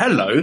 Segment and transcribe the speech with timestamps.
[0.00, 0.42] Hello,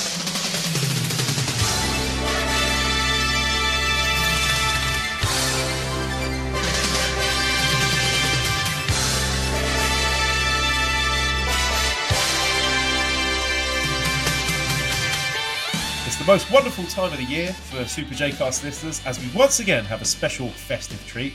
[16.21, 19.83] The most wonderful time of the year for Super J-Cast listeners as we once again
[19.85, 21.33] have a special festive treat.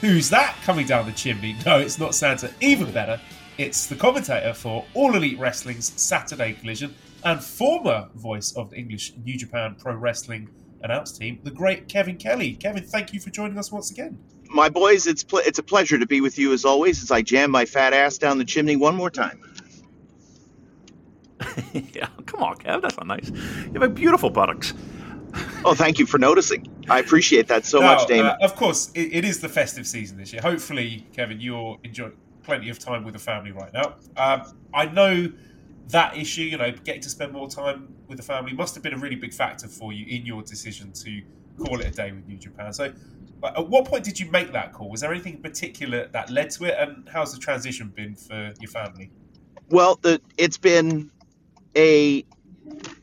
[0.00, 1.54] Who's that coming down the chimney?
[1.64, 2.50] No, it's not Santa.
[2.60, 3.20] Even better,
[3.58, 9.12] it's the commentator for All Elite Wrestling's Saturday Collision and former voice of the English
[9.24, 10.48] New Japan Pro Wrestling
[10.82, 12.54] announce team, the great Kevin Kelly.
[12.54, 14.18] Kevin, thank you for joining us once again.
[14.50, 17.22] My boys, it's pl- it's a pleasure to be with you as always as I
[17.22, 19.40] jam my fat ass down the chimney one more time.
[21.72, 22.82] yeah, come on, Kev.
[22.82, 23.30] That's not nice.
[23.30, 24.74] You have a beautiful buttocks.
[25.64, 26.66] Oh, thank you for noticing.
[26.88, 28.26] I appreciate that so Now, much, Damon.
[28.26, 30.42] uh, of course, it, it is the festive season this year.
[30.42, 32.12] Hopefully, Kevin, you're enjoying
[32.42, 33.94] plenty of time with the family right now.
[34.16, 35.32] Um, I know
[35.88, 38.94] that issue, you know, getting to spend more time with the family must have been
[38.94, 41.22] a really big factor for you in your decision to
[41.58, 42.72] call it a day with New Japan.
[42.72, 42.92] So,
[43.42, 44.90] uh, at what point did you make that call?
[44.90, 48.52] Was there anything in particular that led to it, and how's the transition been for
[48.60, 49.10] your family?
[49.70, 51.10] well, the, it's been
[51.76, 52.24] a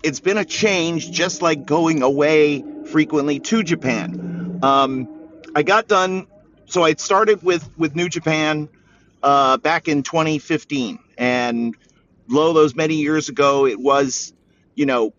[0.03, 4.59] it's been a change, just like going away frequently to Japan.
[4.63, 5.07] Um,
[5.55, 6.27] I got done,
[6.65, 8.69] so I started with with New Japan
[9.23, 11.75] uh, back in 2015, and
[12.27, 14.33] lo, those many years ago, it was,
[14.75, 15.13] you know,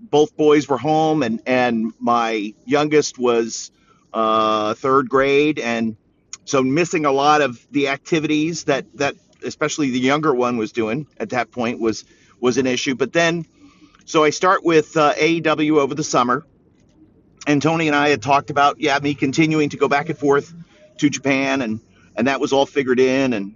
[0.00, 3.70] both boys were home, and and my youngest was
[4.12, 5.96] uh, third grade, and
[6.44, 9.14] so missing a lot of the activities that that
[9.44, 12.04] especially the younger one was doing at that point was
[12.40, 12.94] was an issue.
[12.94, 13.46] But then,
[14.04, 16.46] so I start with uh, AEW over the summer,
[17.46, 20.52] and Tony and I had talked about yeah me continuing to go back and forth
[20.98, 21.80] to Japan, and
[22.16, 23.54] and that was all figured in and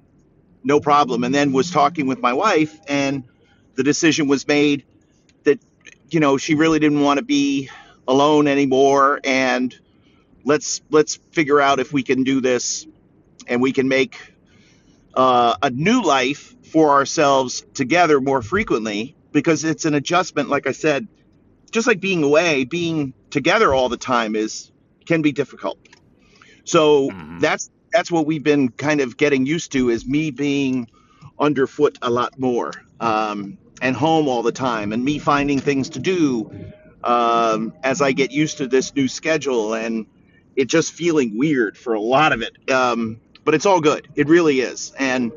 [0.63, 1.25] no problem.
[1.25, 3.25] And then was talking with my wife, and
[3.75, 4.85] the decision was made
[5.45, 5.61] that
[6.11, 7.69] you know she really didn't want to be
[8.07, 9.75] alone anymore, and
[10.45, 12.87] let's let's figure out if we can do this,
[13.47, 14.19] and we can make
[15.15, 20.73] uh, a new life for ourselves together more frequently because it's an adjustment like i
[20.73, 21.07] said
[21.71, 24.71] just like being away being together all the time is
[25.07, 25.79] can be difficult.
[26.65, 30.89] So that's that's what we've been kind of getting used to is me being
[31.39, 35.99] underfoot a lot more um, and home all the time and me finding things to
[35.99, 36.51] do
[37.03, 40.07] um, as i get used to this new schedule and
[40.57, 42.71] it just feeling weird for a lot of it.
[42.71, 44.09] Um, but it's all good.
[44.15, 44.93] It really is.
[44.99, 45.33] And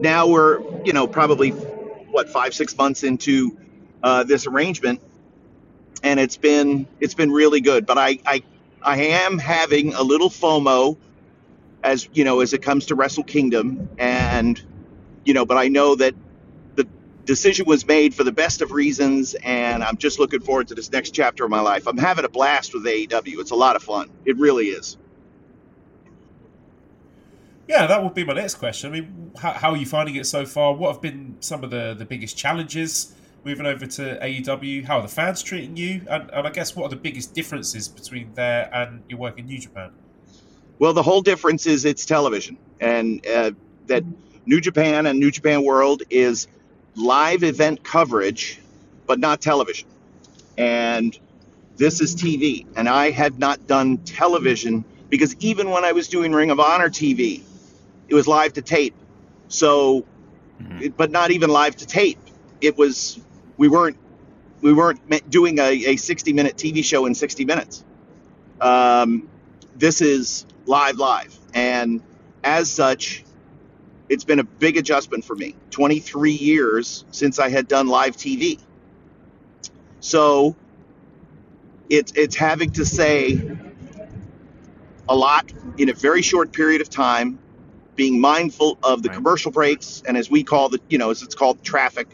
[0.00, 3.56] now we're you know probably what five six months into
[4.02, 5.00] uh, this arrangement
[6.02, 7.86] and it's been it's been really good.
[7.86, 8.42] But I, I
[8.82, 10.96] i am having a little fomo
[11.84, 13.88] as you know as it comes to wrestle kingdom.
[13.98, 14.60] And
[15.24, 16.14] you know but i know that
[16.76, 16.86] the
[17.24, 20.90] decision was made for the best of reasons and i'm just looking forward to this
[20.92, 21.86] next chapter of my life.
[21.86, 24.10] I'm having a blast with aew it's a lot of fun.
[24.24, 24.96] It really is
[27.72, 28.90] Yeah, that would be my next question.
[28.90, 30.74] I mean, how, how are you finding it so far?
[30.74, 34.84] What have been some of the, the biggest challenges moving over to AEW?
[34.84, 36.02] How are the fans treating you?
[36.10, 39.46] And, and I guess what are the biggest differences between there and your work in
[39.46, 39.90] New Japan?
[40.80, 43.52] Well, the whole difference is it's television, and uh,
[43.86, 44.04] that
[44.44, 46.48] New Japan and New Japan World is
[46.94, 48.60] live event coverage,
[49.06, 49.88] but not television.
[50.58, 51.18] And
[51.76, 56.32] this is TV, and I had not done television because even when I was doing
[56.32, 57.42] Ring of Honor TV,
[58.12, 58.94] it was live to tape.
[59.48, 60.04] So,
[60.82, 62.18] it- but not even live to tape.
[62.60, 63.18] It was
[63.56, 63.96] we weren't
[64.60, 65.00] we weren't
[65.30, 67.84] doing a, a 60 minute TV show in 60 minutes.
[68.60, 69.28] Um,
[69.74, 72.02] this is live live and
[72.44, 73.24] as such
[74.08, 78.60] it's been a big adjustment for me 23 years since i had done live tv
[80.00, 80.54] so
[81.90, 83.40] it's it's having to say
[85.08, 87.38] a lot in a very short period of time
[87.96, 89.16] being mindful of the Right.
[89.16, 92.08] commercial breaks and as we call the you know as it's called traffic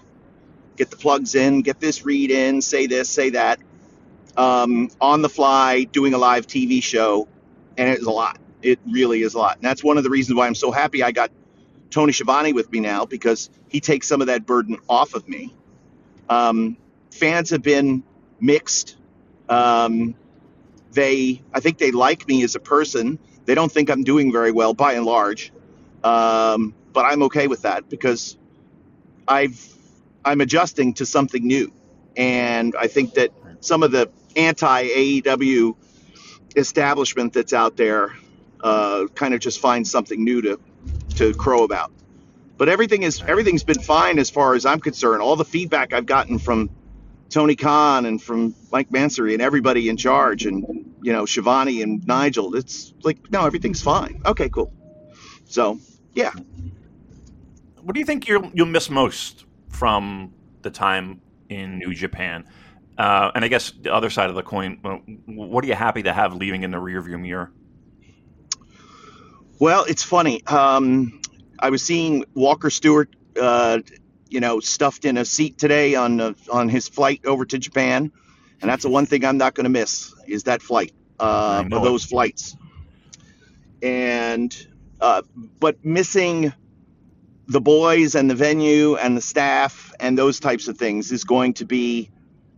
[0.77, 3.61] get the plugs in, get this read in, say this, say that,
[4.37, 7.29] um, on the fly, doing a live TV show,
[7.77, 8.39] and it's a lot.
[8.63, 11.03] It really is a lot, and that's one of the reasons why I'm so happy
[11.03, 11.31] I got
[11.91, 15.55] Tony Schiavone with me now because he takes some of that burden off of me.
[16.29, 16.77] Um,
[17.11, 18.03] fans have been
[18.41, 18.97] mixed.
[19.49, 20.15] Um,
[20.93, 23.19] they, I think they like me as a person.
[23.47, 25.53] They don't think I'm doing very well by and large,
[26.05, 28.37] um, but I'm okay with that because
[29.27, 29.75] I've
[30.25, 31.73] I'm adjusting to something new,
[32.17, 33.31] and I think that
[33.61, 35.77] some of the anti AEW
[36.57, 38.15] establishment that's out there
[38.63, 40.61] uh, kind of just finds something new to
[41.17, 41.93] to crow about.
[42.57, 45.23] But everything is everything's been fine as far as I'm concerned.
[45.23, 46.71] All the feedback I've gotten from
[47.31, 52.07] Tony Khan and from Mike Mansury and everybody in charge and you know Schiavone and
[52.07, 54.23] Nigel, it's like no, everything's fine.
[54.27, 54.73] Okay, cool.
[55.49, 55.81] So
[56.15, 56.33] yeah.
[57.81, 62.45] What do you think you'll you'll miss most from the time in New Japan?
[62.97, 64.81] Uh, and I guess the other side of the coin,
[65.27, 67.53] what are you happy to have leaving in the rearview mirror?
[69.61, 70.45] Well, it's funny.
[70.47, 71.21] Um,
[71.61, 73.79] I was seeing Walker Stewart, uh,
[74.29, 78.13] you know, stuffed in a seat today on uh, on his flight over to Japan,
[78.61, 82.05] and that's the one thing I'm not going to miss is that flight uh, those
[82.05, 82.57] flights.
[83.83, 84.55] And
[85.01, 85.23] uh,
[85.61, 86.53] but missing
[87.47, 91.55] the boys and the venue and the staff and those types of things is going
[91.55, 92.11] to be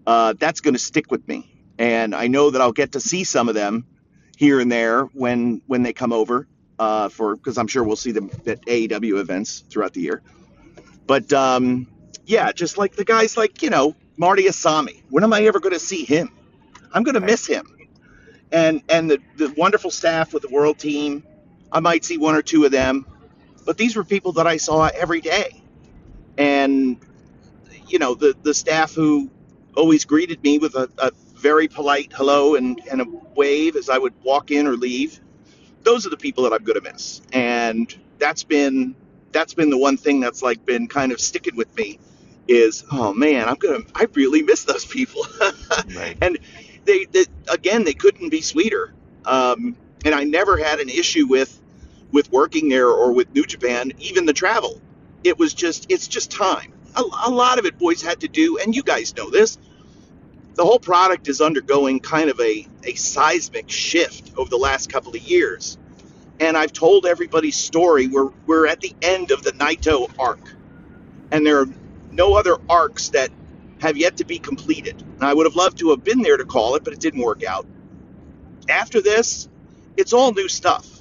[0.07, 1.49] uh, that's going to stick with me.
[1.79, 3.87] And I know that I'll get to see some of them
[4.37, 6.49] here and there when when they come over
[6.79, 10.23] uh, for because I'm sure we'll see them at AEW events throughout the year.
[11.07, 11.87] But um,
[12.27, 15.03] yeah, just like the guys like you know Marty Asami.
[15.11, 16.31] When am I ever going to see him?
[16.93, 17.67] I'm going to miss him.
[18.53, 21.25] And and the the wonderful staff with the World Team.
[21.73, 23.07] I might see one or two of them,
[23.65, 25.63] but these were people that I saw every day,
[26.39, 26.99] and
[27.87, 29.31] you know the the staff who
[29.77, 33.97] always greeted me with a, a very polite hello and, and a wave as I
[33.97, 35.21] would walk in or leave
[35.83, 37.23] those are the people that I'm going to miss.
[37.33, 38.95] And that's been
[39.33, 41.99] that's been the one thing that's like been kind of sticking with me
[42.49, 45.27] is oh man, I'm gonna I really miss those people.
[45.97, 46.17] right.
[46.21, 46.39] And
[46.85, 48.93] they, they, again they couldn't be sweeter.
[49.25, 51.60] Um, and I never had an issue with
[52.13, 54.81] with working there or with New Japan, even the travel.
[55.25, 56.73] It was just it's just time.
[56.97, 59.59] A, a lot of it boys had to do, and you guys know this
[60.61, 65.15] the whole product is undergoing kind of a, a seismic shift over the last couple
[65.15, 65.79] of years.
[66.39, 68.09] And I've told everybody's story.
[68.09, 70.55] We're, we're at the end of the Naito arc.
[71.31, 71.67] And there are
[72.11, 73.31] no other arcs that
[73.81, 75.01] have yet to be completed.
[75.01, 77.23] And I would have loved to have been there to call it, but it didn't
[77.23, 77.67] work out.
[78.69, 79.49] After this,
[79.97, 81.00] it's all new stuff.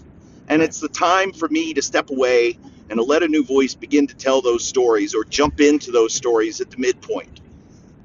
[0.49, 2.57] And it's the time for me to step away
[2.89, 6.13] and to let a new voice begin to tell those stories or jump into those
[6.13, 7.39] stories at the midpoint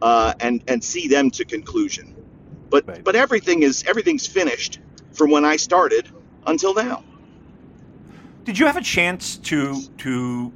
[0.03, 2.15] uh, and and see them to conclusion.
[2.71, 3.03] But right.
[3.03, 4.79] but everything is everything's finished
[5.13, 6.09] from when I started
[6.47, 7.03] until now.
[8.45, 10.53] Did you have a chance to to?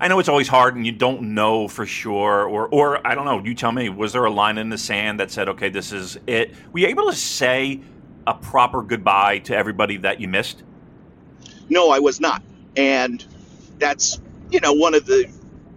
[0.00, 3.26] I know it's always hard, and you don't know for sure, or or I don't
[3.26, 3.44] know.
[3.44, 3.90] You tell me.
[3.90, 6.54] Was there a line in the sand that said, "Okay, this is it"?
[6.72, 7.82] Were you able to say
[8.26, 10.62] a proper goodbye to everybody that you missed?
[11.68, 12.42] No, I was not,
[12.76, 13.24] and
[13.78, 14.20] that's
[14.50, 15.30] you know one of the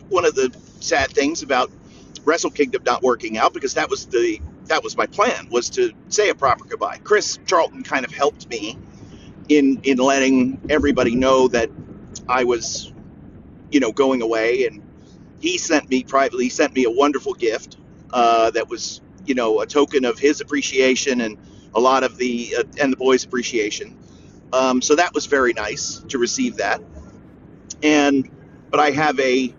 [0.09, 1.71] one of the sad things about
[2.25, 5.91] Wrestle Kingdom not working out because that was the that was my plan was to
[6.09, 6.99] say a proper goodbye.
[7.03, 8.77] Chris Charlton kind of helped me
[9.49, 11.69] in in letting everybody know that
[12.27, 12.93] I was,
[13.71, 14.81] you know, going away, and
[15.39, 16.45] he sent me privately.
[16.45, 17.77] He sent me a wonderful gift
[18.13, 21.37] uh, that was, you know, a token of his appreciation and
[21.75, 23.97] a lot of the uh, and the boys' appreciation.
[24.53, 26.81] Um, so that was very nice to receive that.
[27.83, 28.29] And
[28.69, 29.53] but I have a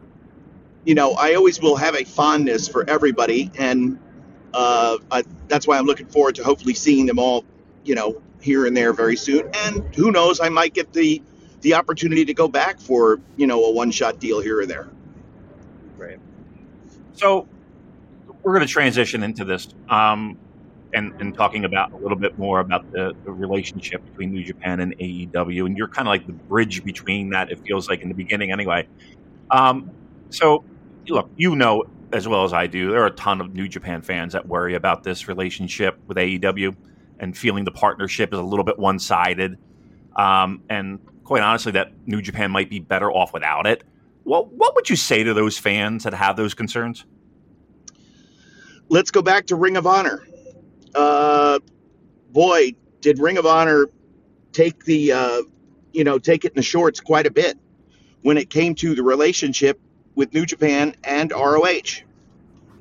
[0.85, 3.99] you know, I always will have a fondness for everybody, and
[4.55, 7.45] uh, I, that's why I'm looking forward to hopefully seeing them all,
[7.85, 9.51] you know, here and there very soon.
[9.53, 11.23] And who knows, I might get the
[11.61, 14.89] the opportunity to go back for you know a one shot deal here or there.
[15.97, 16.19] Right.
[17.13, 17.47] So
[18.43, 19.69] we're going to transition into this.
[19.89, 20.39] Um,
[20.95, 24.81] and, and talking about a little bit more about the, the relationship between New Japan
[24.81, 27.51] and AEW, and you're kind of like the bridge between that.
[27.51, 28.89] It feels like in the beginning, anyway.
[29.51, 29.91] Um,
[30.31, 30.65] so
[31.09, 34.03] look, you know as well as I do, there are a ton of New Japan
[34.03, 36.75] fans that worry about this relationship with AEW
[37.21, 39.59] and feeling the partnership is a little bit one sided.
[40.17, 43.85] Um, and quite honestly, that New Japan might be better off without it.
[44.25, 47.05] What, what would you say to those fans that have those concerns?
[48.89, 50.27] Let's go back to Ring of Honor.
[50.95, 51.59] Uh,
[52.31, 53.89] boy, did Ring of Honor
[54.53, 55.43] take the, uh,
[55.93, 57.59] you know, take it in the shorts quite a bit
[58.23, 59.81] when it came to the relationship
[60.15, 62.03] with New Japan and ROH.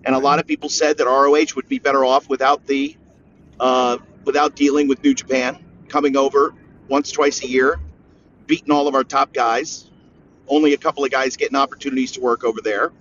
[0.06, 2.96] and a lot of people said that ROH would be better off without the
[3.60, 6.54] uh, without dealing with New Japan coming over
[6.88, 7.80] once twice a year,
[8.46, 9.90] beating all of our top guys.
[10.48, 12.92] Only a couple of guys getting opportunities to work over there.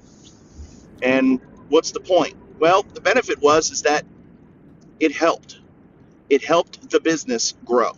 [1.02, 2.34] And what's the point?
[2.58, 4.04] Well, the benefit was is that
[5.00, 5.60] it helped.
[6.30, 7.92] It helped the business grow.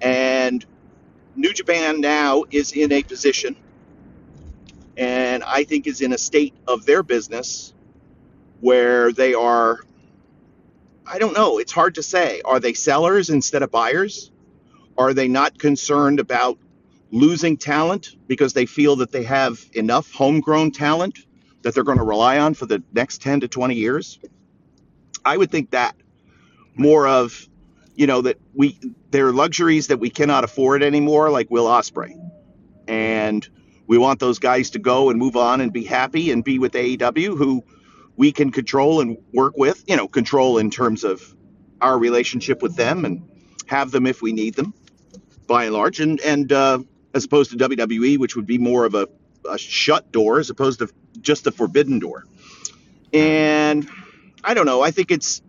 [0.00, 0.64] And
[1.36, 3.56] New Japan now is in a position
[4.96, 7.74] and I think is in a state of their business
[8.60, 9.80] where they are
[11.06, 12.40] I don't know, it's hard to say.
[12.46, 14.30] Are they sellers instead of buyers?
[14.96, 16.58] Are they not concerned about
[17.10, 21.18] losing talent because they feel that they have enough homegrown talent
[21.62, 24.18] that they're going to rely on for the next 10 to 20 years?
[25.24, 25.96] I would think that
[26.76, 27.48] more of,
[27.94, 28.78] you know, that we
[29.10, 32.14] there are luxuries that we cannot afford anymore, like Will Ospreay,
[32.88, 33.48] and
[33.86, 36.72] we want those guys to go and move on and be happy and be with
[36.72, 37.62] AEW, who
[38.16, 41.34] we can control and work with, you know, control in terms of
[41.80, 43.28] our relationship with them and
[43.66, 44.72] have them if we need them,
[45.46, 46.78] by and large, and and uh,
[47.14, 49.08] as opposed to WWE, which would be more of a,
[49.48, 50.88] a shut door as opposed to
[51.20, 52.24] just a forbidden door.
[53.12, 53.88] And
[54.44, 54.82] I don't know.
[54.82, 55.42] I think it's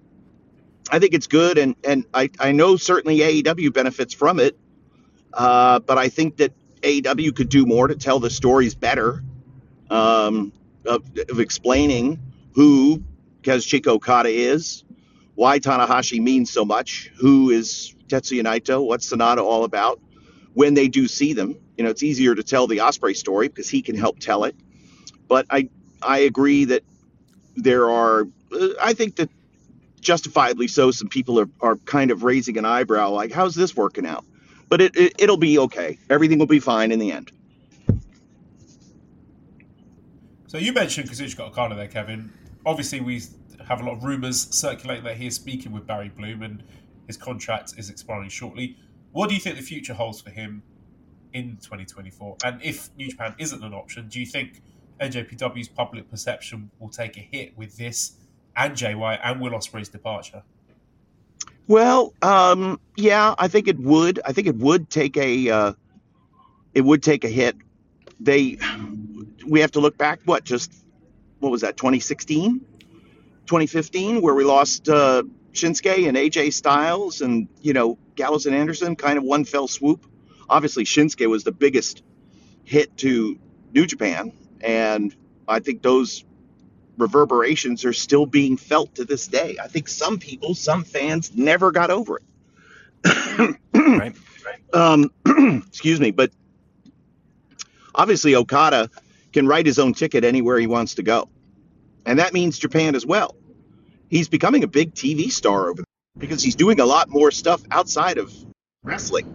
[0.92, 4.58] I think it's good, and and I I know certainly AEW benefits from it,
[5.34, 9.24] uh, but I think that AEW could do more to tell the stories better,
[9.90, 10.54] um,
[10.86, 12.20] of, of explaining
[12.54, 13.04] who
[13.42, 14.84] Kazuchika Okada is,
[15.36, 20.00] why Tanahashi means so much, who is Tetsuya Naito, what's Sanada all about.
[20.54, 23.68] When they do see them, you know, it's easier to tell the Ospreay story because
[23.68, 24.56] he can help tell it.
[25.28, 25.70] But I
[26.02, 26.84] I agree that
[27.56, 29.30] there are, uh, I think that
[30.02, 34.06] justifiably so, some people are, are kind of raising an eyebrow, like, how's this working
[34.06, 34.24] out?
[34.70, 35.98] But it, it it'll be okay.
[36.10, 37.32] Everything will be fine in the end.
[40.48, 42.32] So you mentioned Kazuchika Okada there, Kevin.
[42.66, 43.22] Obviously, we
[43.68, 46.64] have a lot of rumours circulating that he is speaking with Barry Bloom and
[47.08, 48.78] his contract is expiring shortly.
[49.12, 50.64] What do you think the future holds for him
[51.34, 52.38] in 2024?
[52.44, 54.62] And if New Japan isn't an option, do you think
[55.00, 58.14] NJPW's public perception will take a hit with this
[58.56, 60.44] and JY and Will Ospreay's departure?
[61.68, 64.20] Well, um, yeah, I think it would.
[64.24, 65.74] I think it would take a uh,
[66.74, 67.56] it would take a hit.
[68.20, 68.58] They
[69.48, 70.22] we have to look back.
[70.26, 70.72] What just
[71.40, 71.76] what was that?
[71.76, 72.60] 2016,
[73.46, 75.24] 2015, where we lost uh,
[75.54, 80.06] Shinsuke and AJ Styles, and you know Gallows and Anderson, kind of one fell swoop.
[80.48, 82.04] Obviously, Shinsuke was the biggest
[82.64, 83.40] hit to
[83.74, 84.32] New Japan,
[84.66, 85.16] and
[85.48, 86.26] I think those
[86.98, 89.58] reverberations are still being felt to this day.
[89.62, 93.58] I think some people, some fans, never got over it.
[93.74, 94.16] right.
[94.74, 95.12] Um,
[95.68, 96.32] excuse me, but
[97.94, 98.90] obviously Okada
[99.32, 101.30] can write his own ticket anywhere he wants to go,
[102.06, 103.36] and that means Japan as well.
[104.10, 105.86] He's becoming a big TV star over there
[106.18, 108.34] because he's doing a lot more stuff outside of
[108.84, 109.34] wrestling,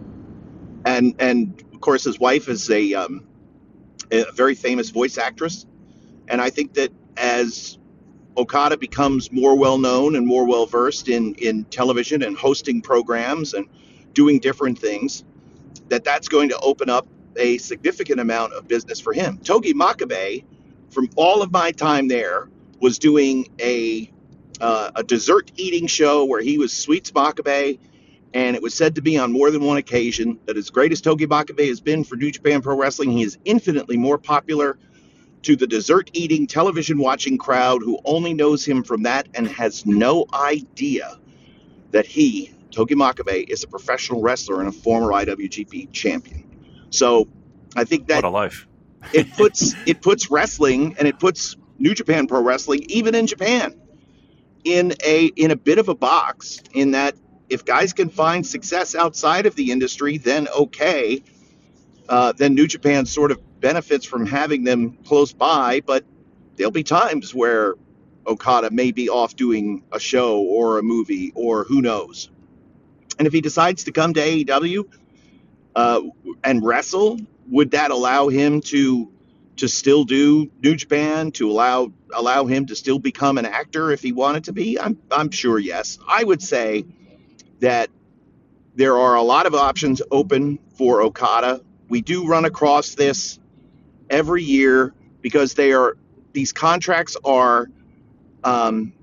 [0.85, 3.25] and and of course his wife is a um,
[4.11, 5.65] a very famous voice actress,
[6.27, 7.77] and I think that as
[8.37, 13.53] Okada becomes more well known and more well versed in in television and hosting programs
[13.53, 13.67] and
[14.13, 15.23] doing different things,
[15.89, 19.37] that that's going to open up a significant amount of business for him.
[19.37, 20.43] Togi Makabe,
[20.89, 22.49] from all of my time there,
[22.79, 24.11] was doing a
[24.59, 27.79] uh, a dessert eating show where he was Sweets Makabe,
[28.33, 31.01] and it was said to be on more than one occasion that as great as
[31.01, 34.77] Togi Makabe has been for New Japan Pro Wrestling, he is infinitely more popular
[35.43, 39.85] to the dessert eating, television watching crowd who only knows him from that and has
[39.85, 41.17] no idea
[41.91, 46.43] that he, Togi Makabe, is a professional wrestler and a former IWGP champion.
[46.89, 47.27] So
[47.75, 48.67] I think that What a life.
[49.13, 53.73] it puts it puts wrestling and it puts New Japan Pro Wrestling, even in Japan,
[54.63, 56.61] in a in a bit of a box.
[56.73, 57.15] In that,
[57.51, 61.21] if guys can find success outside of the industry, then okay.
[62.07, 66.05] Uh, then New Japan sort of benefits from having them close by, but
[66.55, 67.75] there'll be times where
[68.25, 72.29] Okada may be off doing a show or a movie or who knows.
[73.19, 74.85] And if he decides to come to AEW
[75.75, 76.01] uh,
[76.43, 79.11] and wrestle, would that allow him to
[79.57, 81.31] to still do New Japan?
[81.33, 84.79] To allow allow him to still become an actor if he wanted to be?
[84.79, 85.99] I'm I'm sure yes.
[86.07, 86.85] I would say
[87.61, 87.89] that
[88.75, 91.61] there are a lot of options open for Okada.
[91.89, 93.39] We do run across this
[94.09, 95.97] every year because they are
[96.33, 97.67] these contracts are
[98.43, 98.93] um,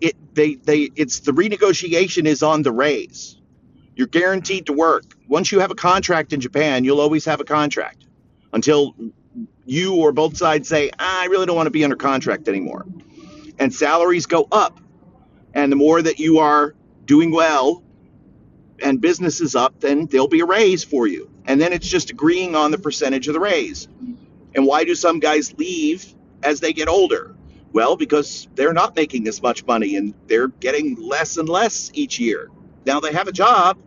[0.00, 3.38] it they they it's the renegotiation is on the raise.
[3.96, 5.04] You're guaranteed to work.
[5.28, 8.06] Once you have a contract in Japan, you'll always have a contract
[8.52, 8.96] until
[9.66, 12.86] you or both sides say, "Ah, I really don't want to be under contract anymore.
[13.60, 14.80] and salaries go up.
[15.54, 16.74] And the more that you are
[17.06, 17.83] doing well
[18.82, 21.30] and business is up, then there'll be a raise for you.
[21.46, 23.88] And then it's just agreeing on the percentage of the raise.
[24.54, 27.34] And why do some guys leave as they get older?
[27.72, 32.18] Well, because they're not making as much money and they're getting less and less each
[32.20, 32.48] year.
[32.86, 33.78] Now they have a job,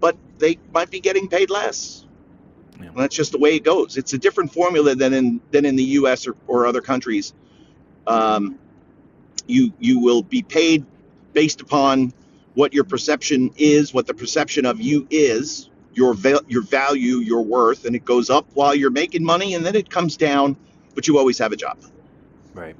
[0.00, 2.06] but they might be getting paid less.
[2.80, 2.90] Yeah.
[2.96, 3.96] That's just the way it goes.
[3.96, 6.26] It's a different formula than in than in the U.S.
[6.26, 7.34] or, or other countries.
[8.06, 8.58] Um,
[9.46, 10.86] you you will be paid
[11.32, 12.12] based upon
[12.54, 17.42] what your perception is, what the perception of you is, your val- your value, your
[17.42, 20.56] worth, and it goes up while you're making money, and then it comes down,
[20.94, 21.78] but you always have a job.
[22.54, 22.76] Right.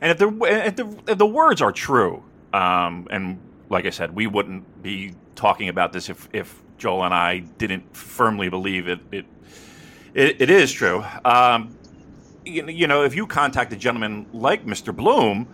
[0.00, 4.14] And if the if the, if the words are true, um, and like I said,
[4.14, 9.00] we wouldn't be talking about this if, if Joel and I didn't firmly believe it.
[9.10, 9.26] It
[10.14, 11.04] it, it is true.
[11.24, 11.76] Um,
[12.44, 14.94] you, you know, if you contact a gentleman like Mr.
[14.94, 15.48] Bloom,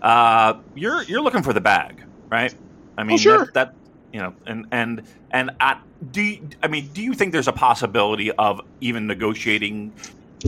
[0.00, 2.54] uh, you're you're looking for the bag, right?
[2.98, 3.46] I mean, sure.
[3.46, 3.74] that, that
[4.12, 7.52] you know, and and and at, do you, I mean, do you think there's a
[7.52, 9.92] possibility of even negotiating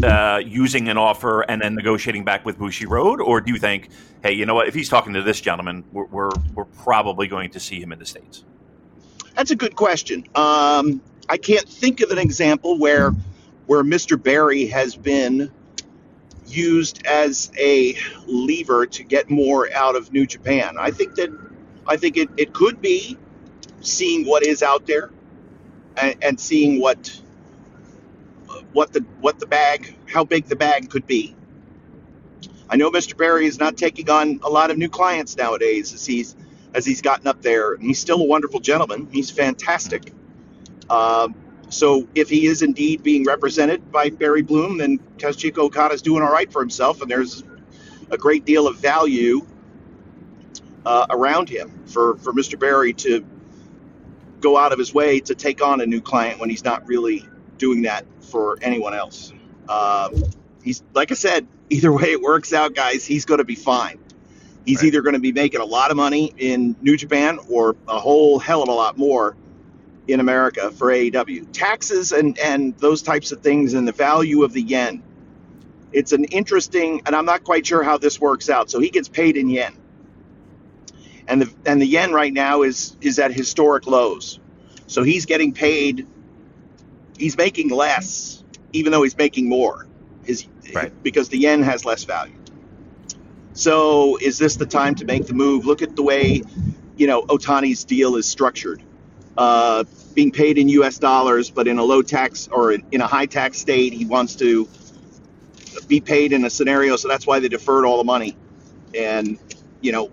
[0.03, 3.89] uh, using an offer and then negotiating back with Bushiroad, or do you think,
[4.23, 4.67] hey, you know what?
[4.67, 7.99] If he's talking to this gentleman, we're we're, we're probably going to see him in
[7.99, 8.45] the states.
[9.35, 10.25] That's a good question.
[10.35, 13.13] Um, I can't think of an example where
[13.67, 14.21] where Mr.
[14.21, 15.51] Barry has been
[16.49, 20.75] used as a lever to get more out of New Japan.
[20.79, 21.31] I think that
[21.87, 23.19] I think it, it could be
[23.81, 25.11] seeing what is out there
[25.97, 27.21] and, and seeing what
[28.73, 31.35] what the what the bag how big the bag could be.
[32.69, 33.17] I know Mr.
[33.17, 36.37] Barry is not taking on a lot of new clients nowadays as he's
[36.75, 39.09] as he's gotten up there, and he's still a wonderful gentleman.
[39.13, 40.13] He's fantastic.
[40.91, 41.35] Um,
[41.69, 46.23] so if he is indeed being represented by Barry Bloom, then Kazuchika Okada is doing
[46.23, 47.45] all right for himself, and there's
[48.11, 49.47] a great deal of value
[50.87, 52.59] uh, around him for, for Mr.
[52.59, 53.25] Barry to
[54.41, 57.27] go out of his way to take on a new client when he's not really
[57.59, 59.33] doing that for anyone else.
[59.69, 60.15] Um,
[60.63, 63.99] he's like I said, either way it works out, guys, he's going to be fine.
[64.67, 64.89] He's Right.
[64.89, 68.39] either going to be making a lot of money in New Japan or a whole
[68.39, 69.37] hell of a lot more
[70.09, 71.49] in America for AEW.
[71.53, 75.03] Taxes and and those types of things and the value of the yen.
[75.93, 78.71] It's an interesting, and I'm not quite sure how this works out.
[78.71, 79.77] So he gets paid in yen,
[81.31, 84.41] and the and the yen right now is is at historic lows.
[84.89, 86.07] So he's getting paid.
[87.17, 89.87] He's making less, even though he's making more.
[90.25, 90.93] His Right.
[91.03, 92.35] because the yen has less value.
[93.55, 95.67] So is this the time to make the move?
[95.67, 96.43] Look at the way,
[96.97, 98.83] you know, Otani's deal is structured.
[99.37, 100.99] Uh, being paid in U.S.
[100.99, 104.37] dollars, but in a low tax or in, in a high tax state, he wants
[104.37, 104.69] to
[105.89, 106.97] be paid in a scenario.
[106.97, 108.37] So that's why they deferred all the money,
[108.95, 109.39] and
[109.81, 110.11] you know,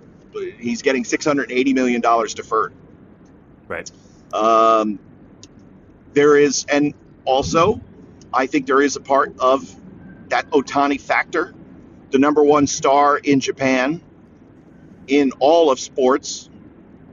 [0.59, 2.73] he's getting 680 million dollars deferred.
[3.67, 3.89] Right.
[4.33, 4.99] Um,
[6.13, 6.93] there is, and
[7.25, 7.81] also,
[8.33, 9.73] I think there is a part of
[10.29, 11.53] that Otani factor.
[12.11, 14.01] The number one star in Japan
[15.07, 16.49] in all of sports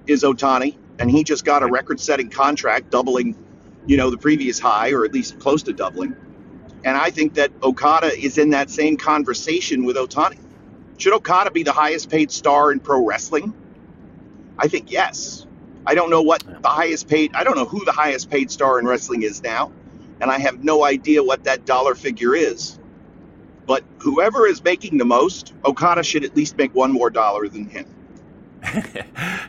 [0.07, 3.37] is Otani, and he just got a record setting contract, doubling,
[3.87, 6.15] you know, the previous high, or at least close to doubling.
[6.85, 10.39] And I think that Okada is in that same conversation with Otani.
[10.99, 13.53] Should Okada be the highest paid star in pro wrestling?
[14.59, 15.47] I think yes.
[15.87, 18.79] I don't know what the highest paid, I don't know who the highest paid star
[18.79, 19.71] in wrestling is now,
[20.21, 22.79] and I have no idea what that dollar figure is.
[23.67, 27.67] But whoever is making the most, Okada should at least make one more dollar than
[27.67, 27.87] him.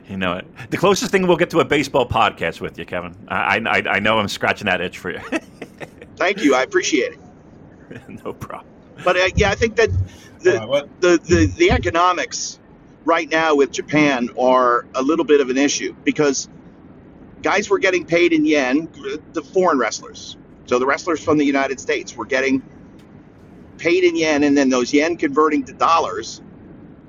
[0.09, 0.45] you know it.
[0.71, 3.15] The closest thing we'll get to a baseball podcast with you, Kevin.
[3.27, 5.19] I I, I know I'm scratching that itch for you.
[6.17, 6.55] Thank you.
[6.55, 8.09] I appreciate it.
[8.25, 8.71] no problem.
[9.03, 9.89] But uh, yeah, I think that
[10.45, 12.59] the, the, the, the economics
[13.05, 16.49] right now with Japan are a little bit of an issue because
[17.43, 18.89] guys were getting paid in yen,
[19.33, 20.37] the foreign wrestlers.
[20.67, 22.63] So the wrestlers from the United States were getting
[23.77, 26.41] paid in yen and then those yen converting to dollars.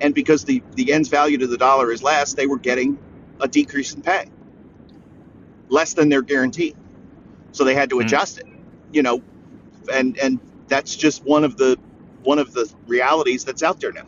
[0.00, 2.98] And because the, the yen's value to the dollar is less, they were getting
[3.40, 4.26] a decrease in pay,
[5.68, 6.76] less than their guarantee.
[7.52, 8.00] So they had to Hmm.
[8.00, 8.46] adjust it,
[8.92, 9.22] you know,
[9.92, 11.78] and and that's just one of the
[12.26, 14.04] one of the realities that's out there now.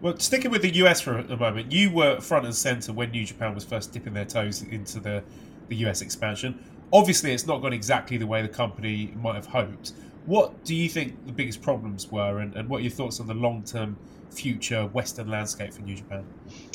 [0.00, 3.24] Well, sticking with the US for a moment, you were front and center when New
[3.24, 5.22] Japan was first dipping their toes into the,
[5.68, 6.62] the US expansion.
[6.92, 9.92] Obviously, it's not gone exactly the way the company might have hoped.
[10.26, 13.26] What do you think the biggest problems were, and, and what are your thoughts on
[13.26, 13.96] the long term
[14.30, 16.24] future Western landscape for New Japan?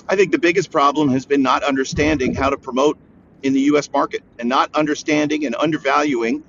[0.07, 2.97] I think the biggest problem has been not understanding how to promote
[3.41, 6.43] in the US market and not understanding and undervaluing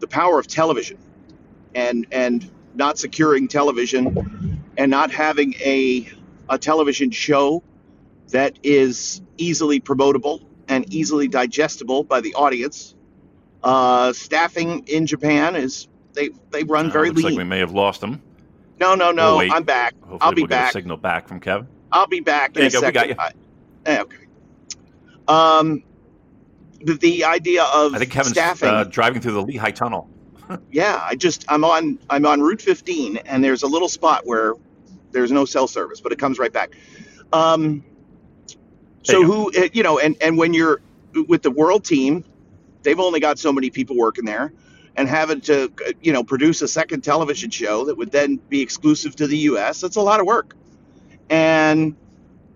[0.00, 0.98] the power of television.
[1.74, 6.08] And and not securing television and not having a
[6.48, 7.62] a television show
[8.30, 12.94] that is easily promotable and easily digestible by the audience.
[13.62, 17.34] Uh, staffing in Japan is they they run Uh, very looks lean.
[17.34, 18.20] like we may have lost them.
[18.80, 19.36] no, no, no.
[19.38, 19.52] We'll.
[19.52, 19.94] I'm back.
[20.00, 20.72] Hopefully, I'll be we'll get a back.
[20.72, 21.68] signal back from Kevin.
[21.92, 23.16] I'll be back There in a go, we second.
[23.20, 24.16] I- okay.
[25.28, 25.82] Um,
[26.82, 28.68] the, the idea of I think Kevin's staffing.
[28.68, 30.08] uh, driving through the Lehigh Tunnel.
[30.70, 34.54] yeah, I just I'm on I'm on Route 15, and there's a little spot where
[35.12, 36.76] there's no cell service, but it comes right back.
[37.32, 37.84] Um,
[39.02, 40.80] so who eh, you know, and and when you're
[41.28, 42.24] with the world team,
[42.82, 44.52] they've only got so many people working there,
[44.96, 49.16] and having to you know produce a second television show that would then be exclusive
[49.16, 49.80] to the U.S.
[49.80, 50.54] That's a lot of work,
[51.28, 51.96] and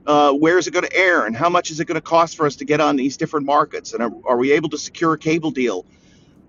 [0.06, 2.36] uh, where is it going to air, and how much is it going to cost
[2.36, 5.14] for us to get on these different markets, and are, are we able to secure
[5.14, 5.86] a cable deal?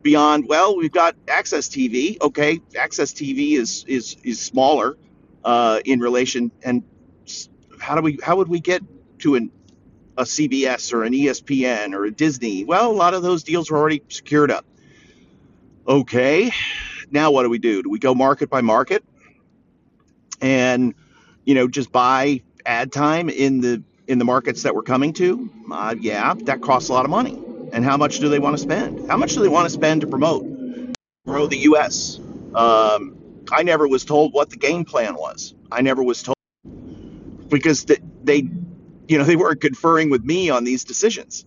[0.06, 2.60] beyond well we've got AXS TV okay?
[2.74, 4.96] AXS TV is is is smaller
[5.44, 6.84] uh, in relation and
[7.82, 8.84] how do we how would we get
[9.20, 9.52] to an
[10.18, 12.63] a cbs or an espn or a disney?
[12.63, 14.65] Well a lot of those deals are already secured up.
[15.88, 16.52] Okay
[17.10, 17.82] now what do we do?
[17.82, 19.04] Do we go market by market?
[20.39, 20.94] And
[21.46, 25.49] you know just buy ad time in the in the markets that we're coming to
[25.71, 27.41] uh, yeah that costs a lot of money
[27.75, 29.10] and how much do they want to spend?
[29.10, 30.45] How much do they want to spend to promote
[31.28, 32.19] grow the U.S.?
[32.54, 33.17] Um,
[33.51, 35.54] I never was told what the game plan was.
[35.69, 36.38] I never was told
[37.49, 38.49] because they, they
[39.10, 41.45] you know, they weren't conferring with me on these decisions.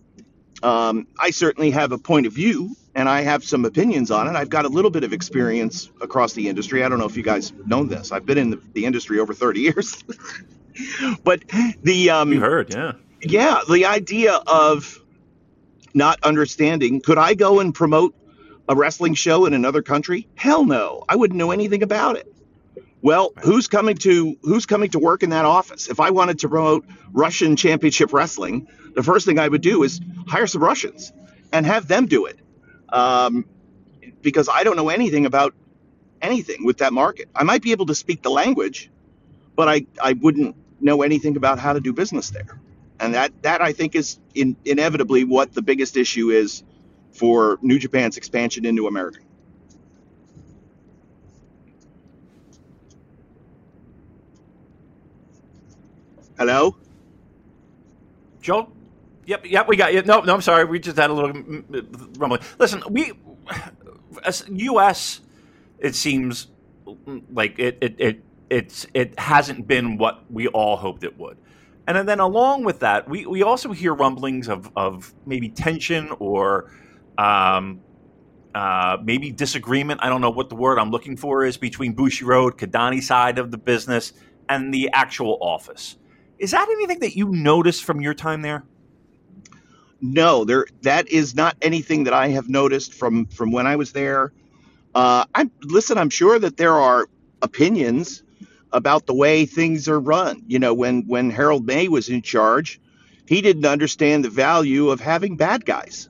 [0.61, 4.35] Um, I certainly have a point of view and I have some opinions on it.
[4.35, 6.83] I've got a little bit of experience across the industry.
[6.83, 8.11] I don't know if you guys know this.
[8.11, 10.03] I've been in the, the industry over 30 years.
[11.23, 11.43] but
[11.83, 12.93] the um, You heard, yeah.
[13.21, 14.99] yeah, the idea of
[15.93, 18.15] not understanding could I go and promote
[18.67, 20.27] a wrestling show in another country?
[20.35, 21.03] Hell no.
[21.09, 22.31] I wouldn't know anything about it.
[23.01, 25.87] Well, who's coming to who's coming to work in that office?
[25.87, 30.01] If I wanted to promote Russian championship wrestling, the first thing I would do is
[30.27, 31.13] hire some Russians
[31.53, 32.39] and have them do it.
[32.89, 33.45] Um,
[34.21, 35.53] because I don't know anything about
[36.21, 37.29] anything with that market.
[37.33, 38.91] I might be able to speak the language,
[39.55, 42.59] but I, I wouldn't know anything about how to do business there
[42.99, 46.63] and that that I think is in, inevitably what the biggest issue is
[47.11, 49.19] for New Japan's expansion into America.
[56.37, 56.75] Hello.
[58.41, 58.71] Joe?
[59.25, 60.01] Yep, yep, we got you.
[60.03, 60.65] No, no, I'm sorry.
[60.65, 61.31] We just had a little
[62.17, 62.41] rumbling.
[62.57, 63.11] Listen, we,
[64.23, 65.21] as U.S.,
[65.79, 66.47] it seems
[67.31, 71.37] like it, it, it, it's, it hasn't been what we all hoped it would.
[71.87, 76.71] And then along with that, we, we also hear rumblings of, of maybe tension or
[77.17, 77.81] um,
[78.53, 79.99] uh, maybe disagreement.
[80.03, 83.39] I don't know what the word I'm looking for is between Bushi Road, Kidani side
[83.39, 84.13] of the business,
[84.47, 85.97] and the actual office.
[86.37, 88.63] Is that anything that you noticed from your time there?
[90.01, 93.91] No, there that is not anything that I have noticed from from when I was
[93.91, 94.31] there.
[94.95, 95.97] Uh, I'm listen.
[95.97, 97.09] I'm sure that there are
[97.41, 98.23] opinions
[98.71, 100.43] about the way things are run.
[100.47, 102.79] You know, when when Harold Meij was in charge,
[103.27, 106.09] he didn't understand the value of having bad guys.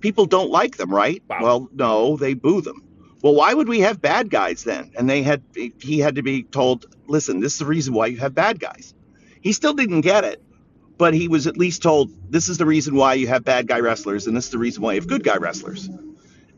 [0.00, 1.22] People don't like them, right?
[1.28, 1.38] Wow.
[1.42, 2.82] Well, no, they boo them.
[3.22, 4.92] Well, why would we have bad guys then?
[4.96, 5.42] And they had
[5.80, 8.94] he had to be told, listen, this is the reason why you have bad guys.
[9.40, 10.42] He still didn't get it,
[10.98, 13.80] but he was at least told this is the reason why you have bad guy
[13.80, 15.88] wrestlers, and this is the reason why you have good guy wrestlers.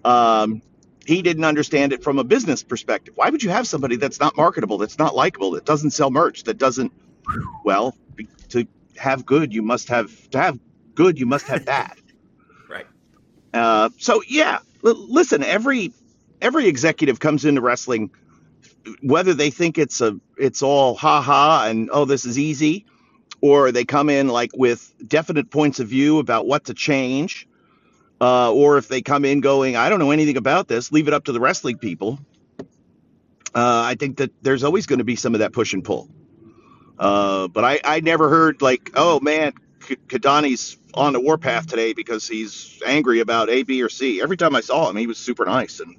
[0.04, 0.62] Um,
[1.08, 3.14] he didn't understand it from a business perspective.
[3.16, 6.44] Why would you have somebody that's not marketable, that's not likable, that doesn't sell merch,
[6.44, 6.92] that doesn't?
[7.64, 8.66] Well, be- to
[8.98, 10.58] have good, you must have to have
[10.94, 11.94] good, you must have bad.
[12.68, 12.86] Right.
[13.54, 15.42] Uh, so yeah, l- listen.
[15.42, 15.92] Every
[16.42, 18.10] every executive comes into wrestling,
[19.02, 22.86] whether they think it's a it's all ha ha and oh this is easy,
[23.40, 27.48] or they come in like with definite points of view about what to change,
[28.20, 31.14] uh, or if they come in going I don't know anything about this, leave it
[31.14, 32.18] up to the wrestling people.
[33.54, 36.08] Uh, I think that there's always going to be some of that push and pull.
[36.98, 42.26] Uh, but I, I never heard like, oh man, Kidani's on the warpath today because
[42.26, 44.20] he's angry about A, B, or C.
[44.20, 45.96] Every time I saw him, he was super nice, and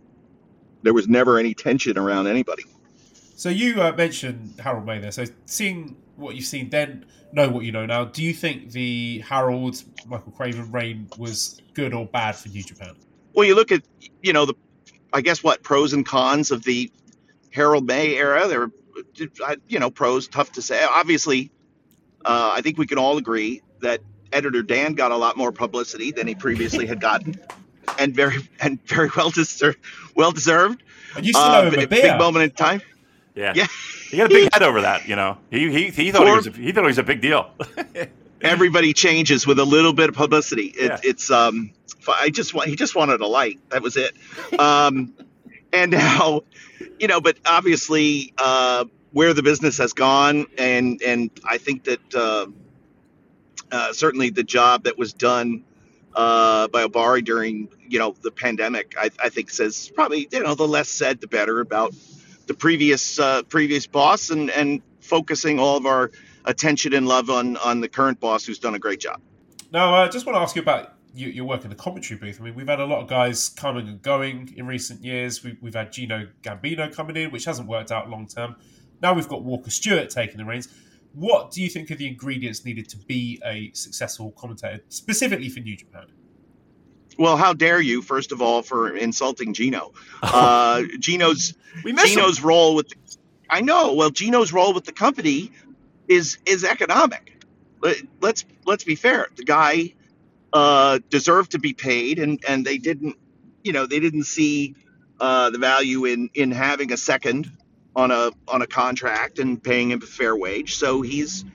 [0.83, 2.65] there was never any tension around anybody.
[3.35, 5.11] So you uh, mentioned Harold Meij there.
[5.11, 8.05] So seeing what you've seen then, know what you know now.
[8.05, 12.95] Do you think the Harold Michael Craven reign was good or bad for New Japan?
[13.33, 13.83] Well, you look at,
[14.21, 14.55] you know, the,
[15.13, 16.91] I guess what pros and cons of the
[17.51, 18.47] Harold Meij era.
[18.47, 18.71] There, were,
[19.67, 20.83] you know, pros tough to say.
[20.83, 21.51] Obviously,
[22.25, 26.11] uh, I think we can all agree that editor Dan got a lot more publicity
[26.11, 27.35] than he previously had gotten,
[27.97, 29.79] and very and very well deserved.
[30.15, 30.83] Well deserved.
[31.15, 32.01] And you still owe him a beer.
[32.01, 32.81] big moment in time.
[33.35, 33.53] Yeah.
[33.55, 33.67] Yeah.
[34.09, 35.37] He got a big head over that, you know.
[35.49, 37.51] He he, he thought he was a, he thought it was a big deal.
[38.41, 40.67] Everybody changes with a little bit of publicity.
[40.67, 40.99] It, Yeah.
[41.03, 41.71] It's um,
[42.07, 43.59] I just want he just wanted a light.
[43.69, 44.15] That was it.
[44.59, 45.13] Um,
[45.73, 46.41] and now,
[46.99, 52.15] you know, but obviously, uh, where the business has gone, and and I think that
[52.15, 52.47] uh,
[53.71, 55.63] uh, certainly the job that was done
[56.15, 60.55] uh, by Ohbari during you know the pandemic, I, I think says probably you know
[60.55, 61.93] the less said the better about
[62.49, 66.11] the previous uh, previous boss and and focusing all of our
[66.45, 69.21] attention and love on on the current boss who's done a great job.
[69.71, 72.41] Now, I just want to ask you about you, your work in the commentary booth.
[72.41, 75.43] I mean, we've had a lot of guys coming and going in recent years.
[75.43, 78.55] We, we've had Gino Gambino coming in, which hasn't worked out long term.
[78.99, 80.69] Now we've got Walker Stewart taking the reins.
[81.13, 85.59] What do you think are the ingredients needed to be a successful commentator, specifically for
[85.59, 86.07] New Japan?
[87.19, 88.01] Well, how dare you?
[88.01, 89.93] First of all, for insulting Gino.
[90.23, 91.53] Uh, Gino's
[91.83, 92.15] we miss him.
[92.19, 92.91] Gino's role with
[93.49, 93.93] I know.
[93.93, 95.51] Well, Gino's role with the company
[96.07, 97.41] is is economic.
[97.81, 99.27] Let- Let's let's be fair.
[99.35, 99.93] The guy
[100.51, 103.15] uh, deserved to be paid, and and they didn't.
[103.63, 104.75] You know, they didn't see
[105.19, 107.49] uh, the value in in having a second
[107.95, 110.75] on a on a contract and paying him a fair wage.
[110.75, 111.45] So he's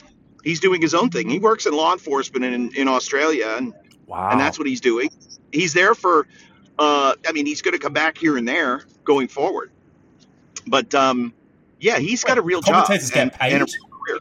[0.42, 1.29] he's doing his own thing.
[1.29, 3.74] He works in law enforcement in in Australia, and
[4.06, 4.30] Wow.
[4.30, 5.10] and that's what he's doing.
[5.52, 6.26] He's there for,
[6.78, 9.70] uh, I mean, he's going to come back here and there going forward.
[10.66, 11.32] But um,
[11.80, 12.86] yeah, he's got a real job.
[12.86, 13.52] Commentators get and- paid.
[13.52, 14.20] and a career.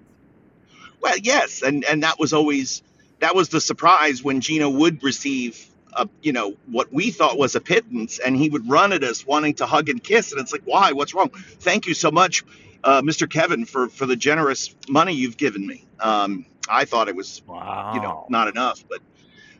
[1.01, 2.81] Well, yes, and and that was always
[3.19, 5.67] that was the surprise when Gino would receive.
[5.95, 9.27] A, you know what we thought was a pittance, and he would run at us
[9.27, 10.91] wanting to hug and kiss, and it's like, why?
[10.91, 11.29] What's wrong?
[11.29, 12.43] Thank you so much,
[12.83, 13.29] uh, Mr.
[13.29, 15.85] Kevin, for for the generous money you've given me.
[15.99, 17.91] Um, I thought it was wow.
[17.93, 19.01] you know, not enough, but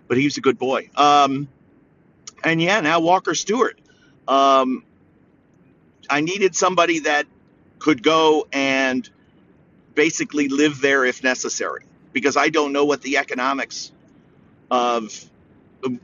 [0.08, 0.90] but he was a good boy.
[0.96, 1.48] Um,
[2.44, 3.80] and yeah, now Walker Stewart.
[4.28, 4.84] Um,
[6.10, 7.26] I needed somebody that
[7.80, 9.10] could go and
[9.96, 13.92] basically live there if necessary, because I don't know what the economics
[14.70, 15.30] of.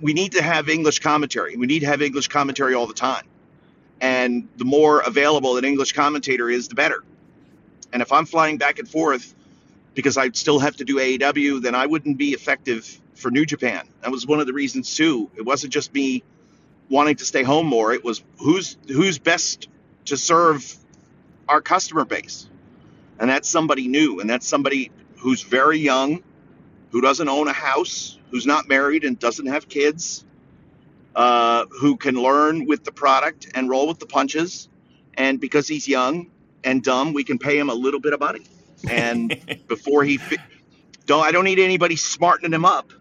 [0.02, 1.56] We need to have English commentary.
[1.56, 3.26] We need to have English commentary all the time,
[4.02, 7.04] and the more available an English commentator is, the better.
[7.94, 9.34] And if I'm flying back and forth
[9.96, 13.88] because I'd still have to do AEW, then I wouldn't be effective for New Japan.
[14.01, 15.29] That was one of the reasons too.
[15.36, 16.23] It wasn't just me
[16.89, 17.93] wanting to stay home more.
[17.93, 19.67] It was who's who's best
[20.05, 20.75] to serve
[21.47, 22.49] our customer base,
[23.19, 26.23] and that's somebody new, and that's somebody who's very young,
[26.91, 30.25] who doesn't own a house, who's not married and doesn't have kids,
[31.15, 34.69] uh, who can learn with the product and roll with the punches,
[35.15, 36.32] and because he's young
[36.63, 38.45] and dumb, we can pay him a little bit of money
[38.89, 40.38] and before he fi-
[41.05, 42.91] don't I don't need anybody smartening him up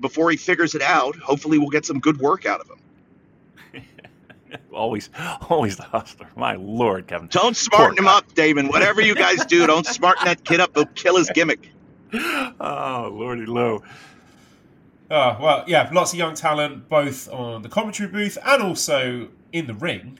[0.00, 1.16] before he figures it out.
[1.16, 3.82] Hopefully, we'll get some good work out of him.
[4.72, 5.10] always,
[5.48, 6.28] always the hustler.
[6.36, 7.28] My lord, Kevin.
[7.28, 8.68] Don't smarten him up, Damon.
[8.68, 10.72] Whatever you guys do, don't smarten that kid up.
[10.74, 11.70] He'll kill his gimmick.
[12.58, 13.82] Oh, lordy low.
[15.10, 19.28] Oh, uh, well, yeah, lots of young talent, both on the commentary booth and also
[19.52, 20.18] in the ring.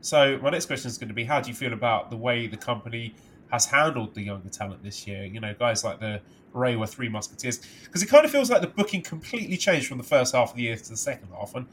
[0.00, 2.46] So, my next question is going to be how do you feel about the way
[2.46, 3.14] the company
[3.54, 5.24] has handled the younger talent this year?
[5.24, 6.20] You know, guys like the
[6.54, 7.60] Reiwa Three Musketeers.
[7.84, 10.56] Because it kind of feels like the booking completely changed from the first half of
[10.56, 11.54] the year to the second half.
[11.54, 11.66] And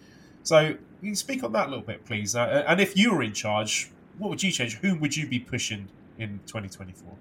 [0.43, 2.35] so, you speak on that a little bit, please.
[2.35, 4.77] Uh, and if you were in charge, what would you change?
[4.77, 7.13] Whom would you be pushing in 2024?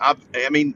[0.00, 0.74] I, I mean,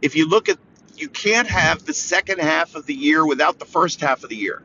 [0.00, 0.58] if you look at,
[0.96, 4.36] you can't have the second half of the year without the first half of the
[4.36, 4.62] year.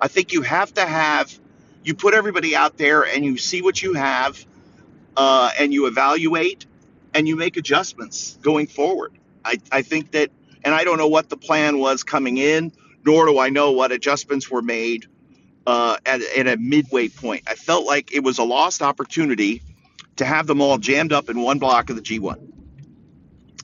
[0.00, 1.36] I think you have to have,
[1.82, 4.44] you put everybody out there and you see what you have,
[5.16, 6.66] uh, and you evaluate
[7.14, 9.16] and you make adjustments going forward.
[9.44, 10.30] I, I think that,
[10.64, 12.72] and I don't know what the plan was coming in,
[13.04, 15.06] nor do I know what adjustments were made
[15.66, 17.44] uh, at, at a midway point.
[17.46, 19.62] I felt like it was a lost opportunity
[20.16, 22.52] to have them all jammed up in one block of the G1.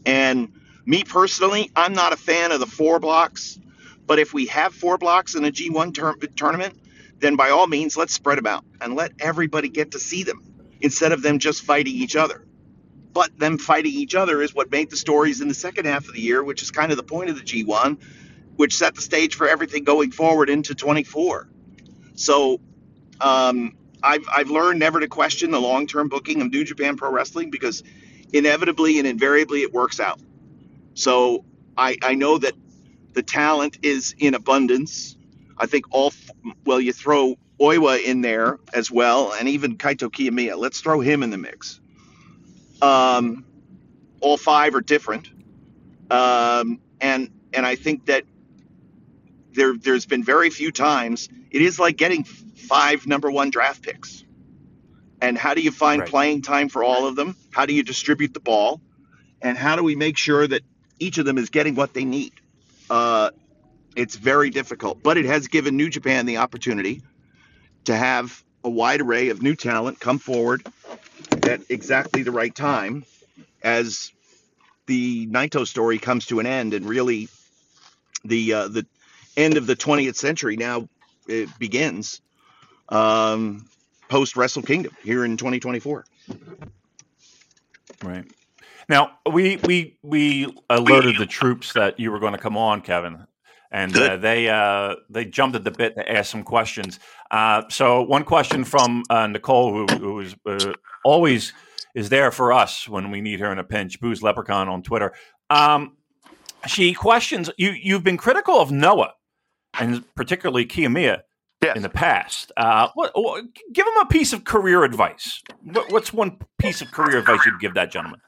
[0.06, 0.52] And
[0.86, 3.58] me personally, I'm not a fan of the four blocks,
[4.06, 6.74] but if we have four blocks in a G1 tur- tournament,
[7.18, 10.42] then by all means, let's spread them out and let everybody get to see them
[10.80, 12.44] instead of them just fighting each other.
[13.12, 16.14] But them fighting each other is what made the stories in the second half of
[16.14, 17.98] the year, which is kind of the point of the G1,
[18.56, 21.48] which set the stage for everything going forward into 24.
[22.14, 22.60] So
[23.20, 27.10] um, I've, I've learned never to question the long term booking of New Japan Pro
[27.10, 27.82] Wrestling because
[28.32, 30.20] inevitably and invariably it works out.
[30.94, 31.44] So
[31.76, 32.54] I, I know that
[33.12, 35.16] the talent is in abundance.
[35.58, 36.12] I think all,
[36.64, 40.56] well, you throw Oiwa in there as well, and even Kaito Kiyomiya.
[40.56, 41.80] Let's throw him in the mix.
[42.82, 43.44] Um,
[44.20, 45.30] all five are different,
[46.10, 48.24] um, and and I think that
[49.52, 51.28] there there's been very few times.
[51.50, 54.24] It is like getting five number one draft picks.
[55.20, 56.08] And how do you find Right.
[56.10, 57.36] playing time for all of them?
[57.52, 58.80] How do you distribute the ball?
[59.42, 60.62] And how do we make sure that
[60.98, 62.32] each of them is getting what they need?
[62.88, 63.30] Uh,
[63.96, 67.02] it's very difficult, but it has given New Japan the opportunity
[67.84, 70.64] to have a wide array of new talent come forward
[71.44, 73.04] at exactly the right time
[73.62, 74.12] as
[74.86, 77.28] the Naito story comes to an end and really
[78.24, 78.86] the uh, the
[79.36, 80.88] end of the 20th century now
[81.28, 82.20] it begins
[82.88, 83.66] um,
[84.08, 86.04] post Wrestle Kingdom here in 2024.
[88.02, 88.24] Right.
[88.88, 93.24] Now we we we alerted the troops that you were going to come on, Kevin,
[93.70, 96.98] and uh, they uh, they jumped at the bit to ask some questions.
[97.30, 100.72] Uh, so one question from uh, Nicole, who, who is uh,
[101.04, 101.52] always
[101.94, 104.00] is there for us when we need her in a pinch.
[104.00, 105.12] Booze Leprechaun on Twitter.
[105.48, 105.96] Um,
[106.66, 107.70] she questions you.
[107.70, 109.14] You've been critical of Noah,
[109.78, 111.22] and particularly Kiyomiya
[111.62, 111.76] Yes.
[111.76, 112.52] in the past.
[112.56, 115.42] Uh, what, what, give him a piece of career advice.
[115.62, 118.20] What, what's one piece of career advice you'd give that gentleman?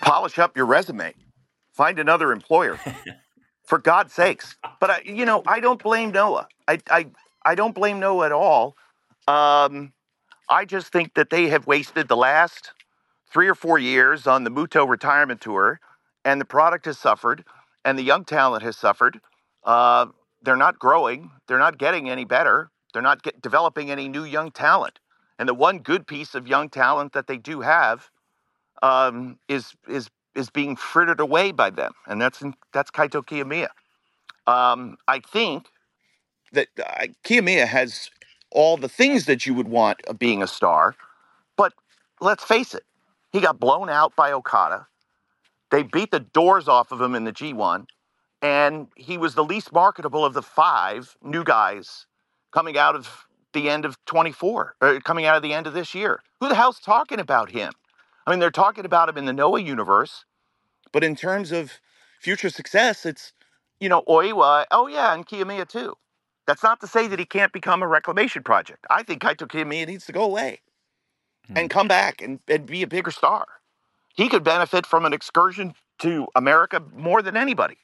[0.00, 1.14] polish up your resume,
[1.72, 2.78] find another employer,
[3.66, 4.56] for God's sakes.
[4.80, 6.46] But I, you know, I don't blame Noah.
[6.68, 7.06] I, I,
[7.44, 8.76] I don't blame Noah at all.
[9.26, 9.92] Um,
[10.52, 12.72] I just think that they have wasted the last
[13.32, 15.80] three or four years on the Muto retirement tour,
[16.26, 17.42] and the product has suffered,
[17.86, 19.22] and the young talent has suffered.
[19.64, 20.06] Uh,
[20.42, 21.30] they're not growing.
[21.48, 22.70] They're not getting any better.
[22.92, 25.00] They're not get, developing any new young talent.
[25.38, 28.10] And the one good piece of young talent that they do have
[28.82, 32.42] um, is is is being frittered away by them, and that's
[32.74, 33.68] that's Kaito Kiyomiya.
[34.46, 35.68] Um, I think
[36.52, 38.10] that uh, Kiyomiya has
[38.52, 40.94] all the things that you would want of being a star,
[41.56, 41.72] but
[42.20, 42.84] let's face it,
[43.32, 44.86] he got blown out by Okada.
[45.70, 47.86] They beat the doors off of him in the G1,
[48.42, 52.06] and he was the least marketable of the five new guys
[52.52, 55.94] coming out of the end of 24, or coming out of the end of this
[55.94, 56.20] year.
[56.40, 57.72] Who the hell's talking about him?
[58.26, 60.24] I mean, they're talking about him in the Noah universe,
[60.92, 61.80] but in terms of
[62.20, 63.32] future success, it's,
[63.80, 65.96] you know, Oiwa, oh yeah, and Kiyomiya too.
[66.46, 68.84] That's not to say that he can't become a reclamation project.
[68.90, 70.60] I think Kaito Kiyomiya needs to go away
[71.54, 73.46] and come back and, and be a bigger star.
[74.14, 77.78] He could benefit from an excursion to America more than anybody.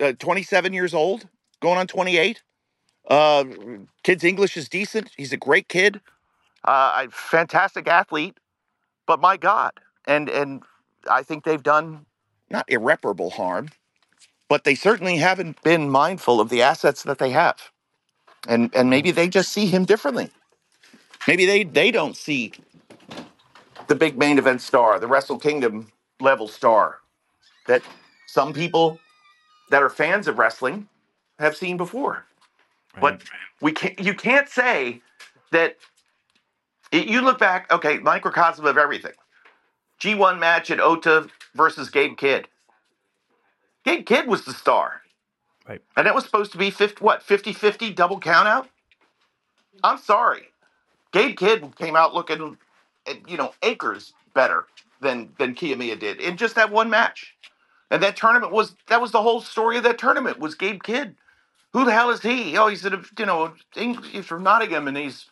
[0.00, 1.28] Uh, 27 years old,
[1.60, 2.42] going on 28.
[3.08, 3.44] Uh,
[4.02, 5.10] kid's English is decent.
[5.16, 6.00] He's a great kid,
[6.64, 8.38] uh, a fantastic athlete.
[9.06, 9.72] But my God,
[10.06, 10.62] and and
[11.08, 12.06] I think they've done
[12.50, 13.68] not irreparable harm,
[14.48, 17.70] but they certainly haven't been mindful of the assets that they have,
[18.48, 20.30] and and maybe they just see him differently.
[21.28, 22.52] Maybe they they don't see
[23.88, 27.00] the big main event star, the Wrestle Kingdom level star,
[27.68, 27.82] that
[28.28, 28.98] some people
[29.70, 30.88] that are fans of wrestling
[31.38, 32.24] have seen before.
[33.00, 33.22] But
[33.60, 34.00] we can't.
[34.00, 35.02] You can't say
[35.52, 35.76] that.
[36.92, 37.72] it- you look back.
[37.72, 39.14] Okay, microcosm of everything.
[40.00, 42.48] G1 match at Ota versus Gabe Kidd.
[43.86, 45.02] Gabe Kidd was the star.
[45.68, 45.80] Right.
[45.96, 48.66] And that was supposed to be 50, what 50-50 double countout.
[49.82, 50.48] I'm sorry.
[51.12, 52.58] Gabe Kidd came out looking,
[53.06, 54.66] eh, you know, acres better
[55.00, 57.34] than than Kiyomiya did in just that one match.
[57.90, 61.14] And that tournament was that was the whole story of that tournament was Gabe Kidd.
[61.72, 62.56] Who the hell is he?
[62.56, 65.26] Oh, he's in a, you know he's from Nottingham and he's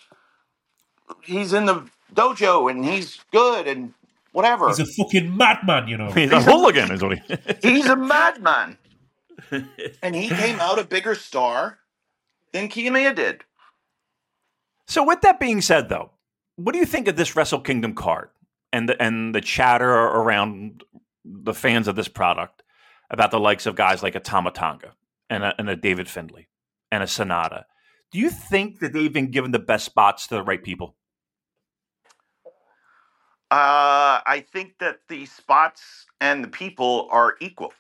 [1.23, 3.95] he's in the dojo and he's good and
[4.35, 4.69] whatever.
[4.69, 6.11] He's a fucking madman, you know.
[6.11, 7.37] He's a hooligan, is what he.
[7.63, 8.77] He's a madman.
[10.03, 11.79] and he came out a bigger star
[12.53, 13.45] than Kiyomiya did.
[14.87, 16.11] So, with that being said, though,
[16.57, 18.29] what do you think of this Wrestle Kingdom card
[18.73, 20.85] and the, and the chatter around
[21.25, 22.63] the fans of this product
[23.11, 24.95] about the likes of guys like a Tama Tonga
[25.31, 26.49] and a, and a David Finley
[26.93, 27.65] and a Sanada?
[28.13, 30.97] Do you think that they've been given the best spots to the right people?
[33.55, 37.73] Uh, I think that the spots and the people are equal.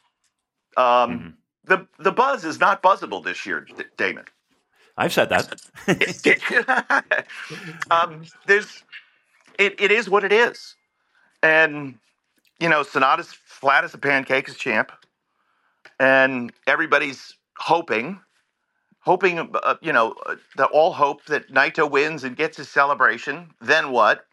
[0.76, 4.24] Um, The the buzz is not buzzable this year, D- Damon.
[4.96, 5.60] I've said that.
[7.90, 8.82] um, there's
[9.58, 10.76] it, it is what it is,
[11.42, 11.98] and
[12.60, 14.92] you know Sanada's flat as a pancake as champ,
[16.00, 18.20] and everybody's hoping,
[19.00, 23.50] hoping uh, you know uh, that all hope that Naito wins and gets his celebration.
[23.60, 24.26] Then what?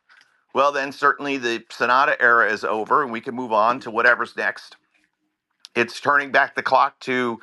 [0.53, 4.35] Well, then certainly the Sanada era is over, and we can move on to whatever's
[4.35, 4.75] next.
[5.75, 7.39] It's turning back the clock to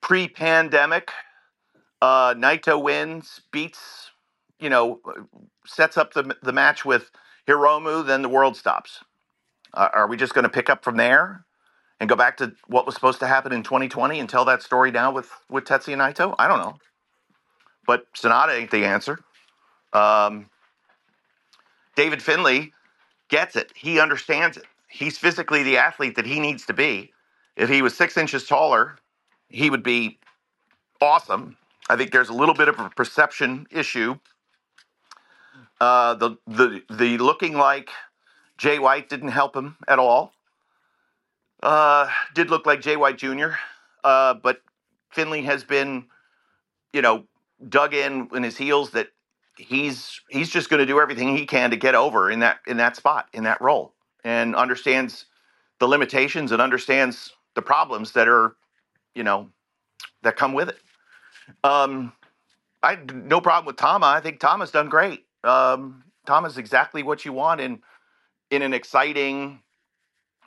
[0.00, 1.10] pre-pandemic.
[2.00, 4.10] Uh, Naito wins, beats,
[4.58, 5.00] you know,
[5.66, 7.10] sets up the the match with
[7.46, 8.04] Hiromu.
[8.04, 9.04] Then the world stops.
[9.74, 11.44] Uh, are we just going to pick up from there
[12.00, 14.90] and go back to what was supposed to happen in 2020 and tell that story
[14.90, 16.34] now with with Tetsuya Naito?
[16.38, 16.78] I don't know,
[17.86, 19.18] but Sanada ain't the answer.
[19.92, 20.48] Um,
[21.96, 22.72] David Finley
[23.28, 23.72] gets it.
[23.74, 24.64] He understands it.
[24.88, 27.12] He's physically the athlete that he needs to be.
[27.56, 28.96] If he was six inches taller,
[29.48, 30.18] he would be
[31.00, 31.56] awesome.
[31.90, 34.16] I think there's a little bit of a perception issue.
[35.80, 37.90] Uh, the the the looking like
[38.58, 40.32] Jay White didn't help him at all.
[41.62, 43.50] Uh, did look like Jay White Jr.,
[44.04, 44.62] uh, but
[45.10, 46.06] Finley has been,
[46.92, 47.24] you know,
[47.68, 49.08] dug in in his heels that
[49.56, 52.76] he's he's just going to do everything he can to get over in that in
[52.78, 53.94] that spot in that role
[54.24, 55.26] and understands
[55.78, 58.56] the limitations and understands the problems that are,
[59.14, 59.48] you know,
[60.22, 60.78] that come with it.
[61.64, 62.12] Um,
[62.82, 64.06] I no problem with Tama.
[64.06, 65.24] I think Tama's done great.
[65.44, 67.80] Um, Tama's exactly what you want in
[68.50, 69.60] in an exciting,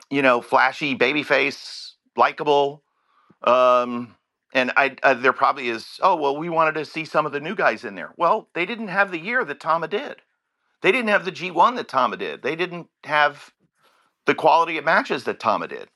[0.10, 2.84] you know, flashy babyface, likable.
[3.44, 4.16] Um,
[4.56, 6.00] and I, uh, there probably is.
[6.04, 8.14] Oh well, we wanted to see some of the new guys in there.
[8.18, 10.18] Well, they didn't have the year that Tama did.
[10.84, 12.44] They didn't have the G1 that Tama did.
[12.44, 13.54] They didn't have
[14.28, 15.90] the quality of matches that Tama did.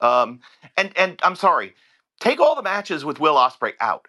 [0.00, 0.40] Um,
[0.76, 1.74] and and I'm sorry,
[2.20, 4.06] take all the matches with Will Ospreay out.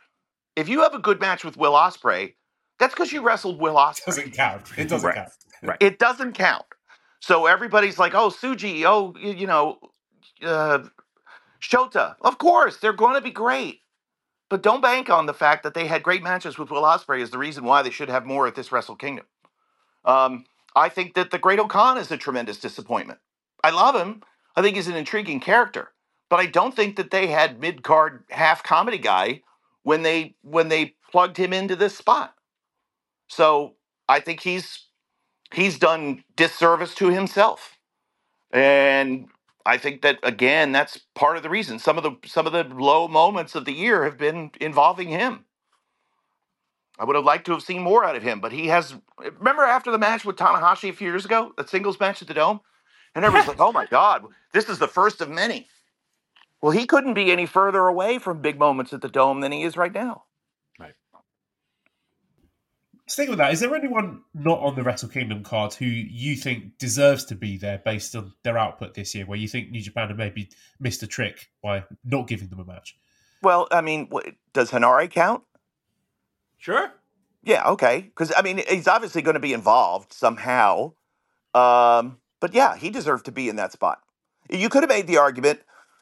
[0.56, 2.36] If you have a good match with Will Ospreay,
[2.80, 4.00] that's because you wrestled Will Ospreay.
[4.00, 4.64] It doesn't count.
[4.78, 5.16] It doesn't Right.
[5.16, 5.30] count.
[5.64, 5.78] Right.
[5.82, 6.66] It doesn't count.
[7.22, 9.80] So everybody's like, oh, Tsuji, oh, y- you know,
[10.44, 10.80] uh,
[11.62, 12.16] Shota.
[12.22, 13.82] Of course, they're going to be great.
[14.50, 17.32] But don't bank on the fact that they had great matches with Will Ospreay as
[17.32, 19.26] the reason why they should have more at this Wrestle Kingdom.
[20.06, 20.46] Um,
[20.76, 23.20] I think that the Great-O-Khan is a tremendous disappointment.
[23.64, 24.24] I love him.
[24.56, 25.92] I think he's an intriguing character.
[26.30, 29.42] But I don't think that they had mid card half comedy guy
[29.84, 32.36] when they when they plugged him into this spot.
[33.30, 33.76] So
[34.10, 34.88] I think he's
[35.54, 37.78] he's done disservice to himself.
[38.52, 39.28] And
[39.68, 41.78] I think that again, that's part of the reason.
[41.78, 45.44] Some of the some of the low moments of the year have been involving him.
[46.98, 48.96] I would have liked to have seen more out of him, but he has.
[49.20, 52.34] Remember after the match with Tanahashi a few years ago, that singles match at the
[52.34, 52.62] Dome,
[53.14, 55.68] and everyone's like, "Oh my God, this is the first of many."
[56.62, 59.64] Well, he couldn't be any further away from big moments at the Dome than he
[59.64, 60.24] is right now.
[63.10, 66.78] Sticking with that, is there anyone not on the Wrestle Kingdom card who you think
[66.78, 70.10] deserves to be there based on their output this year, where you think New Japan
[70.10, 72.98] have maybe missed a trick by not giving them a match?
[73.42, 75.44] Well, I mean, wh- does Henare count?
[76.58, 76.92] Sure.
[77.44, 78.02] Yeah, okay.
[78.02, 80.92] Because I mean, he's obviously going to be involved somehow.
[81.54, 84.00] Um, but yeah, he deserved to be in that spot.
[84.50, 85.62] You could have made the argument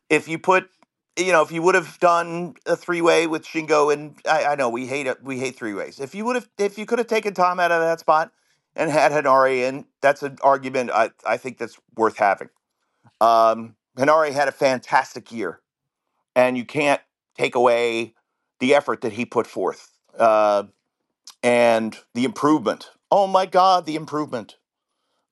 [0.10, 0.70] if you put,
[1.18, 4.56] you know, if you would have done a three way with Shingo and I, I
[4.56, 6.00] know we hate it, we hate three ways.
[6.00, 8.32] If you would have, if you could have taken Tom out of that spot
[8.76, 12.50] and had Henare in, that's an argument I, I think that's worth having.
[13.22, 15.62] Um, Henare had a fantastic year,
[16.36, 17.02] and you can't
[17.38, 18.14] take away
[18.60, 19.92] the effort that he put forth.
[20.18, 20.64] Uh,
[21.44, 22.90] and the improvement.
[23.12, 24.58] Oh my God, the improvement.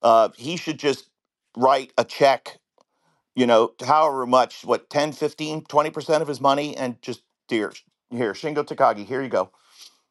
[0.02, 1.10] Uh, he should just
[1.58, 2.60] write a check,
[3.36, 7.74] you know, however much, what, 10, 15, 20% of his money, and just, dear,
[8.10, 9.50] here, Shingo Takagi, here you go.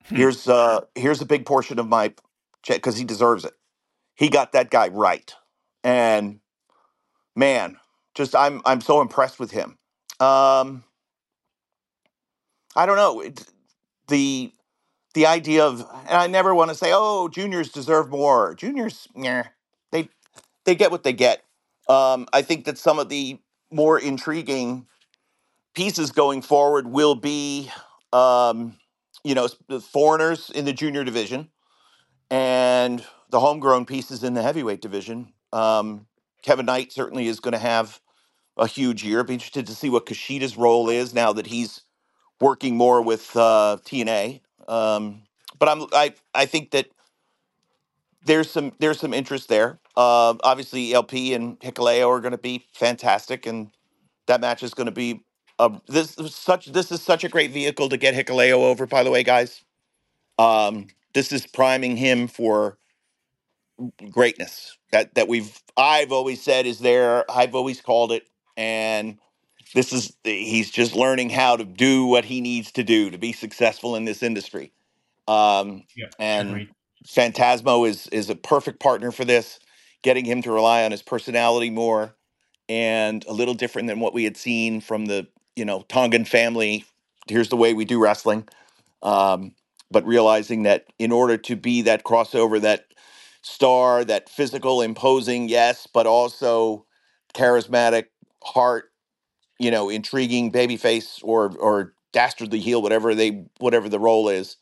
[0.05, 2.13] Here's uh here's a big portion of my
[2.63, 3.55] check because he deserves it.
[4.15, 5.35] He got that guy right.
[5.85, 6.41] And
[7.37, 7.77] man,
[8.15, 9.79] just I'm I'm so impressed with him.
[10.21, 10.85] Um
[12.75, 13.21] I don't know.
[13.21, 13.45] It,
[14.09, 14.53] the
[15.15, 18.55] the idea of and I never want to say, oh, juniors deserve more.
[18.55, 19.49] Juniors, yeah,
[19.91, 20.09] they
[20.65, 21.43] they get what they get.
[21.89, 23.39] Um, I think that some of the
[23.71, 24.87] more intriguing
[25.75, 27.71] pieces going forward will be,
[28.13, 28.77] um,
[29.25, 31.49] you know, the foreigners in the junior division
[32.31, 35.33] and the homegrown pieces in the heavyweight division.
[35.53, 36.07] Um,
[36.43, 38.01] Kevin Knight certainly is going to have
[38.57, 39.25] a huge year.
[39.25, 41.83] Be interested to see what Kushida's role is now that he's
[42.41, 44.41] working more with uh, TNA.
[44.69, 45.23] Um,
[45.59, 46.89] but I'm I I think that
[48.25, 49.79] there's some there's some interest there.
[49.97, 53.71] Uh, obviously, LP and Hikuleo are going to be fantastic, and
[54.27, 55.23] that match is going to be
[55.59, 58.87] uh, this is such this is such a great vehicle to get Hikuleo over.
[58.87, 59.63] By the way, guys,
[60.39, 62.79] um, this is priming him for
[64.11, 67.31] greatness that that we've I've always said is there.
[67.31, 68.25] I've always called it,
[68.57, 69.19] and
[69.75, 73.33] this is he's just learning how to do what he needs to do to be
[73.33, 74.73] successful in this industry.
[75.29, 76.71] Um, Yeah, and agreed.
[77.07, 79.59] Phantasmo is is a perfect partner for this,
[80.03, 82.15] getting him to rely on his personality more,
[82.69, 85.27] and a little different than what we had seen from the
[85.57, 86.85] you know Tongan family.
[87.29, 88.49] Here's the way we do wrestling,
[89.03, 89.55] um,
[89.91, 92.87] but realizing that in order to be that crossover, that
[93.43, 96.87] star, that physical, imposing, yes, but also
[97.35, 98.07] charismatic,
[98.45, 98.93] heart,
[99.59, 104.57] you know, intriguing babyface or or dastardly heel, whatever they whatever the role is.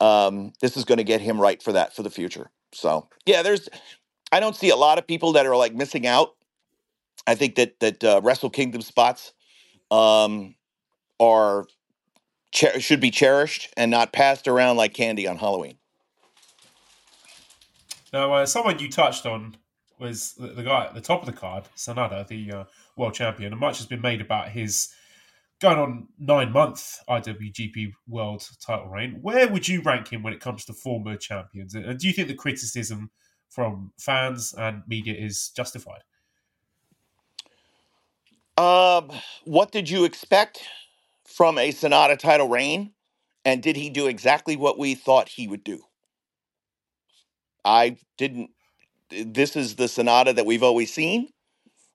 [0.00, 2.50] Um, this is going to get him right for that for the future.
[2.72, 3.68] So yeah, there's.
[4.30, 6.34] I don't see a lot of people that are like missing out.
[7.26, 9.32] I think that that uh, Wrestle Kingdom spots
[9.90, 10.54] um,
[11.18, 11.66] are
[12.52, 15.78] cher- should be cherished and not passed around like candy on Halloween.
[18.12, 19.56] Now, uh, someone you touched on
[19.98, 22.64] was the, the, guy at the top of the card, Sanada, the uh,
[22.96, 24.94] world champion, and much has been made about his
[25.60, 29.18] going on nine month IWGP World Title reign.
[29.20, 31.74] Where would you rank him when it comes to former champions?
[31.74, 33.10] And do you think the criticism
[33.50, 36.02] from fans and media is justified?
[38.56, 39.10] Um,
[39.44, 40.60] what did you expect
[41.26, 42.92] from a Sanada title reign?
[43.44, 45.82] And did he do exactly what we thought he would do?
[47.64, 48.50] I didn't.
[49.10, 51.28] This is the Sanada that we've always seen.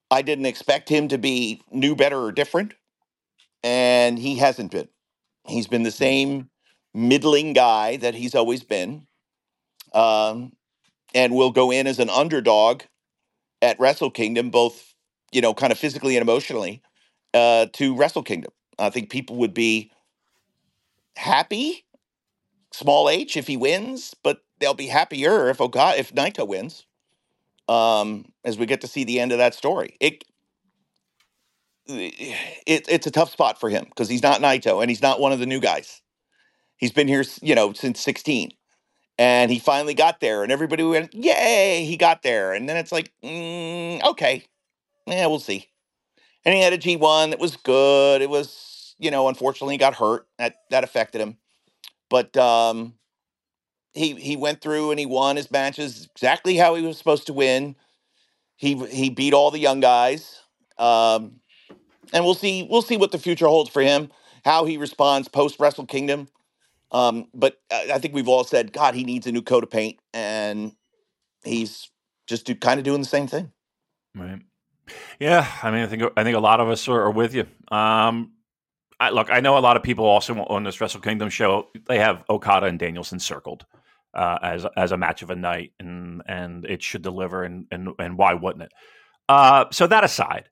[0.09, 2.73] I didn't expect him to be new, better, or different.
[3.63, 4.89] And he hasn't been.
[5.47, 6.49] He's been the same
[6.93, 9.07] middling guy that he's always been.
[9.93, 10.53] Um,
[11.15, 12.83] and will go in as an underdog
[13.61, 14.95] at Wrestle Kingdom, both,
[15.31, 16.81] you know, kind of physically and emotionally,
[17.33, 18.51] uh, to Wrestle Kingdom.
[18.79, 19.91] I think people would be
[21.15, 21.85] happy,
[22.73, 26.85] small h, if he wins, but they'll be happier if Okada, if Naito wins.
[27.69, 30.25] Um, as we get to see the end of that story, it,
[31.87, 35.31] it it's a tough spot for him because he's not Naito and he's not one
[35.31, 36.01] of the new guys.
[36.77, 38.51] He's been here, you know, since sixteen,
[39.17, 42.91] and he finally got there, and everybody went, "Yay, he got there!" And then it's
[42.91, 44.45] like, mm, okay,
[45.07, 45.69] yeah, we'll see.
[46.45, 48.21] And he had a G one that was good.
[48.21, 50.27] It was, you know, unfortunately, he got hurt.
[50.39, 51.37] That that affected him,
[52.09, 52.95] but um,
[53.93, 57.33] he he went through and he won his matches exactly how he was supposed to
[57.33, 57.75] win.
[58.57, 60.41] He he beat all the young guys,
[60.77, 61.41] um,
[62.13, 64.09] and we'll see we'll see what the future holds for him.
[64.45, 66.27] How he responds post Wrestle Kingdom.
[66.91, 69.97] Um, but I, think we've all said, God, he needs a new coat of paint,
[70.13, 70.73] and
[71.43, 71.89] he's
[72.27, 73.51] just do, kind of doing the same thing.
[74.15, 74.39] Right.
[75.19, 77.47] Yeah, I mean, I think I think a lot of us are, are with you.
[77.71, 78.33] Um,
[78.99, 81.69] I, look, I know a lot of people also on this Wrestle Kingdom show.
[81.87, 83.65] They have Okada and Danielson circled
[84.13, 87.89] uh, as as a match of a night, and and it should deliver, and and
[87.97, 88.71] and why wouldn't it?
[89.27, 90.49] Uh, so that aside,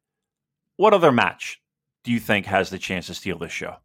[0.82, 1.62] what other match
[2.04, 3.76] do you think has the chance to steal this show?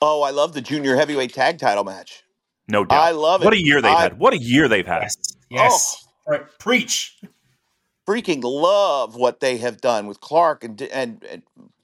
[0.00, 2.24] Oh, I love the junior heavyweight tag title match.
[2.68, 3.00] No doubt.
[3.00, 3.44] I love it.
[3.44, 4.18] What a year they've I- had.
[4.18, 5.02] What a year they've had.
[5.02, 5.16] Yes.
[5.48, 6.06] Yes.
[6.26, 6.32] Oh.
[6.32, 6.42] Right.
[6.58, 7.20] Preach.
[8.08, 11.42] freaking love what they have done with Clark and and, and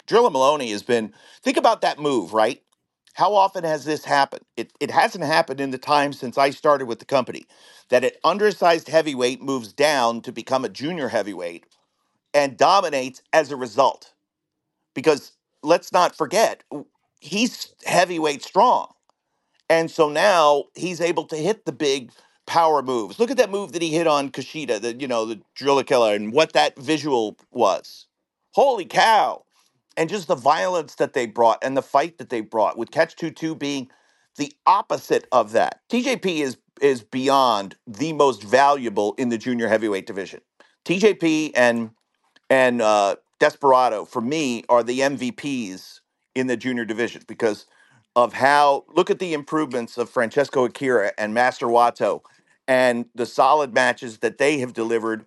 [0.08, 1.14] Drilla Moloney has been.
[1.42, 2.62] Think about that move, right?
[3.14, 4.44] How often has this happened?
[4.56, 7.46] It it hasn't happened in the time since I started with the company
[7.90, 11.66] that an undersized heavyweight moves down to become a junior heavyweight
[12.34, 14.12] and dominates as a result.
[14.94, 16.64] Because let's not forget,
[17.20, 18.92] he's heavyweight strong.
[19.70, 22.10] And so now he's able to hit the big
[22.46, 23.18] power moves.
[23.18, 26.14] Look at that move that he hit on Kushida, the you know, the driller killer,
[26.14, 28.06] and what that visual was.
[28.52, 29.44] Holy cow.
[29.96, 33.16] And just the violence that they brought and the fight that they brought, with Catch
[33.16, 33.90] 2 2 being
[34.36, 35.80] the opposite of that.
[35.90, 40.40] TJP is is beyond the most valuable in the junior heavyweight division.
[40.84, 41.90] TJP and
[42.50, 46.00] and uh, Desperado for me are the MVPs
[46.34, 47.66] in the junior division because
[48.16, 52.22] of how look at the improvements of Francesco Akira and Master Wato
[52.66, 55.24] and the solid matches that they have delivered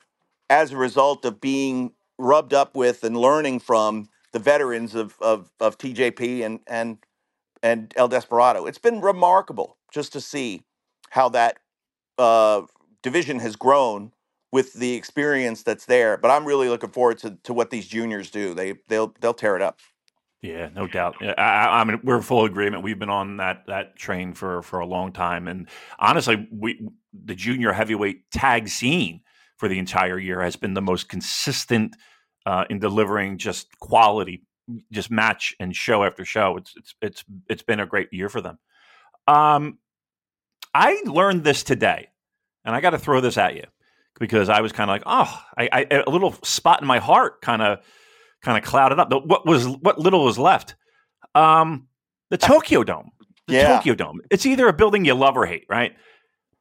[0.50, 5.52] as a result of being rubbed up with and learning from the veterans of of,
[5.60, 6.98] of TJP and and
[7.64, 8.66] and El Desperado.
[8.66, 10.64] It's been remarkable just to see
[11.12, 11.60] how that
[12.18, 12.64] uh,
[13.02, 14.12] division has grown
[14.52, 16.18] with the experience that's there.
[16.18, 18.54] But I'm really looking forward to, to what these juniors do.
[18.54, 19.80] They they'll they'll tear it up.
[20.42, 21.18] Yeah, no doubt.
[21.22, 22.84] I, I- mean, we're full agreement.
[22.84, 25.68] We've been on that that train for for a long time, and
[26.00, 29.22] honestly, we the junior heavyweight tag scene
[29.58, 31.96] for the entire year has been the most consistent
[32.48, 34.42] uh, in delivering just quality,
[34.92, 36.58] just match and show after show.
[36.58, 38.58] It's it's it's it's been a great year for them.
[39.28, 39.78] Um,
[40.74, 42.08] I learned this today,
[42.66, 43.66] and I got to throw this at you
[44.22, 47.42] because I was kind of like, oh, I, I a little spot in my heart
[47.42, 47.80] kind of
[48.42, 49.12] kind of clouded up.
[49.12, 50.76] What was what little was left?
[51.36, 51.88] Um,
[52.30, 53.12] the Tokyo Dome.
[53.48, 53.76] The Yeah.
[53.76, 54.22] Tokyo Dome.
[54.30, 55.94] It's either a building you love or hate, right?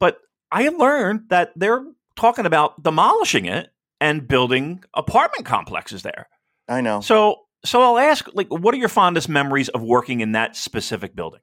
[0.00, 0.18] But
[0.50, 1.84] I learned that they're
[2.16, 3.68] talking about demolishing it
[4.00, 6.26] and building apartment complexes there.
[6.68, 7.00] I know.
[7.00, 11.14] So so I'll ask, like, what are your fondest memories of working in that specific
[11.14, 11.40] building?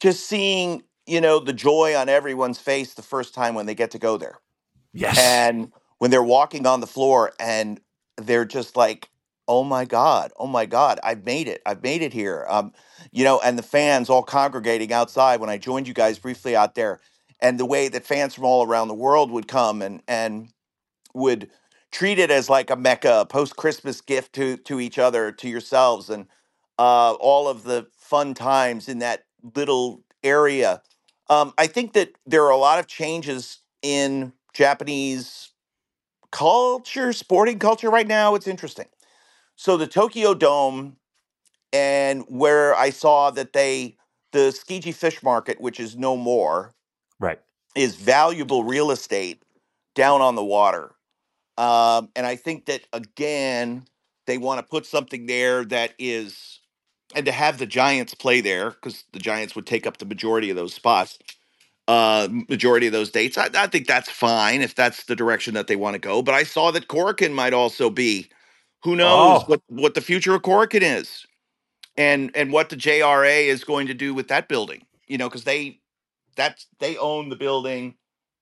[0.00, 3.90] Just seeing, you know, the joy on everyone's face the first time when they get
[3.90, 4.38] to go there.
[4.98, 5.18] Yes.
[5.18, 7.80] And when they're walking on the floor and
[8.16, 9.10] they're just like,
[9.46, 11.62] oh my God, oh my God, I've made it.
[11.64, 12.46] I've made it here.
[12.48, 12.72] Um,
[13.12, 16.74] you know, and the fans all congregating outside when I joined you guys briefly out
[16.74, 17.00] there.
[17.40, 20.48] and the way that fans from all around the world would come and and
[21.14, 21.50] would
[21.90, 26.10] treat it as like a mecca, post Christmas gift to to each other, to yourselves,
[26.10, 26.26] and
[26.78, 29.24] uh, all of the fun times in that
[29.54, 30.82] little area.
[31.30, 35.50] Um, I think that there are a lot of changes in Japanese
[36.30, 38.34] culture, sporting culture right now.
[38.34, 38.86] It's interesting.
[39.56, 40.96] So the Tokyo Dome,
[41.72, 43.96] and where I saw that they
[44.32, 46.74] the Tsukiji Fish Market, which is no more,
[47.20, 47.40] Right.
[47.74, 49.42] is valuable real estate
[49.94, 50.94] down on the water.
[51.56, 53.86] Um, and I think that again,
[54.26, 56.60] they want to put something there that is,
[57.14, 60.50] and to have the Giants play there because the Giants would take up the majority
[60.50, 61.18] of those spots,
[61.88, 63.38] uh, majority of those dates.
[63.38, 66.22] I, I think that's fine if that's the direction that they want to go.
[66.22, 68.30] But I saw that Korakuen might also be.
[68.84, 69.44] Who knows Oh.
[69.48, 71.26] what what the future of Korakuen is,
[71.96, 74.86] and and what the JRA is going to do with that building.
[75.08, 75.80] You know, because they
[76.36, 77.96] that's they own the building,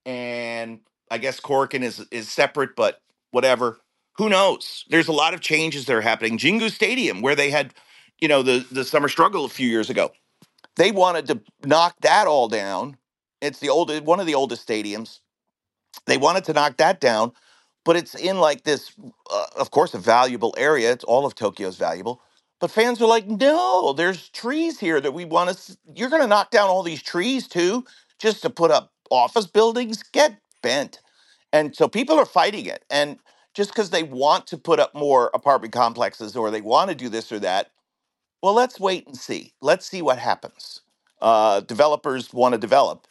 [0.07, 0.81] and
[1.11, 3.01] I guess Korakuen is is separate, but
[3.33, 3.81] whatever.
[4.19, 4.85] Who knows?
[4.91, 6.39] There's a lot of changes that are happening.
[6.39, 7.75] Jingu Stadium, where they had,
[8.21, 10.13] you know, the the summer struggle a few years ago,
[10.77, 12.97] they wanted to knock that all down.
[13.41, 15.21] It's the old one of the oldest stadiums.
[16.07, 17.33] They wanted to knock that down,
[17.85, 18.93] but it's in like this,
[19.33, 20.93] uh, of course, a valuable area.
[20.93, 22.23] It's all of Tokyo's valuable.
[22.61, 25.77] But fans are like, no, there's trees here that we want to.
[25.95, 27.85] You're going to knock down all these trees too,
[28.19, 30.03] just to put up office buildings.
[30.03, 31.01] Get bent.
[31.53, 32.85] And so people are fighting it.
[32.91, 33.19] And
[33.55, 37.09] just because they want to put up more apartment complexes or they want to do
[37.09, 37.71] this or that,
[38.43, 39.53] well, let's wait and see.
[39.61, 40.83] Let's see what happens.
[41.21, 43.07] Uh, developers want to develop,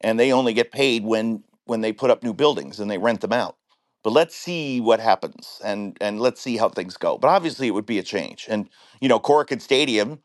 [0.00, 3.20] and they only get paid when when they put up new buildings and they rent
[3.20, 3.56] them out.
[4.04, 7.18] But let's see what happens, and and let's see how things go.
[7.18, 8.46] But obviously, it would be a change.
[8.48, 8.68] And
[9.00, 10.20] you know, Korakuen Stadium,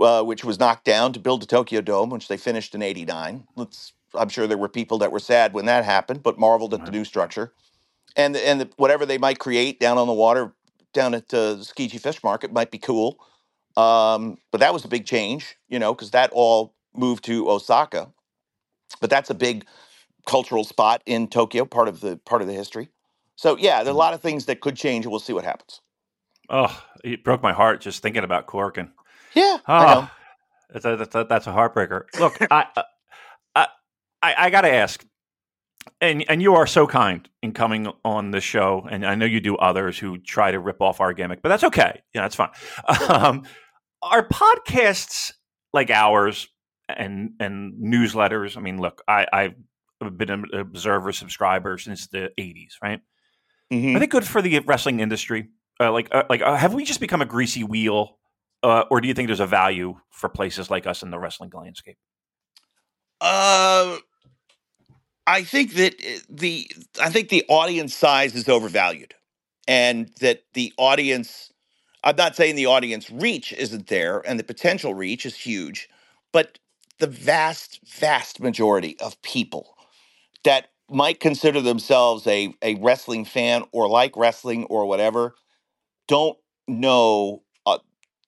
[0.00, 3.46] uh, which was knocked down to build the Tokyo Dome, which they finished in '89.
[3.56, 3.92] Let's.
[4.14, 6.90] I'm sure there were people that were sad when that happened, but marveled at the
[6.92, 7.52] new structure,
[8.16, 10.52] and and the, whatever they might create down on the water,
[10.94, 13.18] down at uh, Tsukiji Fish Market might be cool.
[13.76, 18.12] Um, but that was a big change, you know, because that all moved to Osaka.
[19.00, 19.64] But that's a big
[20.26, 22.90] cultural spot in Tokyo, part of the part of the history.
[23.36, 25.44] So yeah, there are a lot of things that could change, and we'll see what
[25.44, 25.80] happens.
[26.50, 28.90] Oh, it broke my heart just thinking about Korakuen
[29.34, 30.00] Yeah, I know.
[30.02, 30.10] Oh,
[30.70, 32.04] that's a, that's a, that's a heartbreaker.
[32.18, 32.82] Look, I, uh,
[33.54, 33.66] I
[34.22, 35.04] I I got to ask,
[36.00, 39.40] and and you are so kind in coming on the show, and I know you
[39.40, 42.02] do others who try to rip off our gimmick, but that's okay.
[42.14, 42.50] Yeah, that's fine.
[43.08, 43.44] Um,
[44.02, 45.32] are podcasts
[45.72, 46.48] like ours
[46.88, 48.56] and and newsletters?
[48.56, 53.00] I mean, look, I I've been an observer subscriber since the '80s, right?
[53.72, 53.96] Mhm.
[53.96, 55.48] Are they good for the wrestling industry?
[55.80, 58.18] Uh, like, uh, like, uh, have we just become a greasy wheel,
[58.62, 61.50] uh, or do you think there's a value for places like us in the wrestling
[61.54, 61.96] landscape?
[63.20, 63.98] Uh,
[65.26, 66.70] I think that uh, the
[67.00, 69.14] I think the audience size is overvalued,
[69.66, 71.52] and that the audience.
[72.04, 75.88] I'm not saying the audience reach isn't there, and the potential reach is huge,
[76.32, 76.58] but
[76.98, 79.76] the vast, vast majority of people
[80.44, 85.34] that might consider themselves a a wrestling fan or like wrestling or whatever
[86.08, 86.38] don't
[86.68, 87.78] know uh,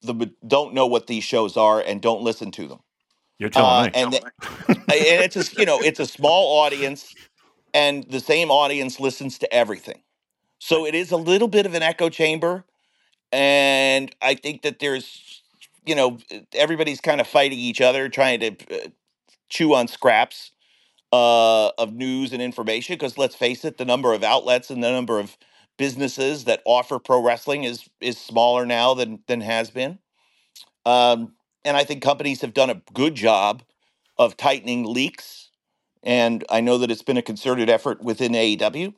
[0.03, 0.15] the
[0.47, 2.81] don't know what these shows are and don't listen to them.
[3.39, 3.95] You're telling Uh, me.
[3.95, 4.25] and, th-
[4.69, 7.17] and it's a you know it's a small audience,
[7.75, 10.03] and the same audience listens to everything.
[10.61, 12.65] So it is a little bit of an echo chamber,
[13.33, 15.40] and I think that there's
[15.87, 16.19] you know
[16.55, 18.89] everybody's kind of fighting each other, trying to uh,
[19.49, 20.53] chew on scraps
[21.13, 22.95] uh, of news and information.
[22.95, 25.37] Because let's face it, the number of outlets and the number of
[25.79, 29.99] businesses that offer pro wrestling is is smaller now than than has been.
[30.87, 33.63] Um, and I think companies have done a good job
[34.19, 35.51] of tightening leaks.
[36.03, 38.95] And I know that it's been a concerted effort within AEW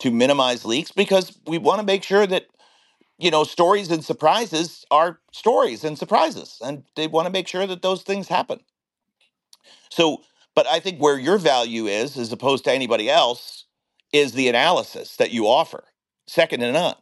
[0.00, 2.46] to minimize leaks because we want to make sure that
[3.22, 7.66] you know stories and surprises are stories and surprises, and they want to make sure
[7.66, 8.60] that those things happen.
[9.90, 10.22] So,
[10.54, 13.64] but I think where your value is, as opposed to anybody else,
[14.12, 15.84] is the analysis that you offer,
[16.26, 16.96] second to none.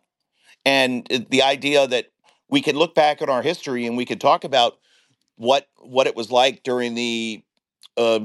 [0.65, 2.07] And uh, the idea that
[2.49, 4.79] we can look back on our history and we can talk about
[5.37, 7.43] what what it was like during the
[7.97, 8.21] uh,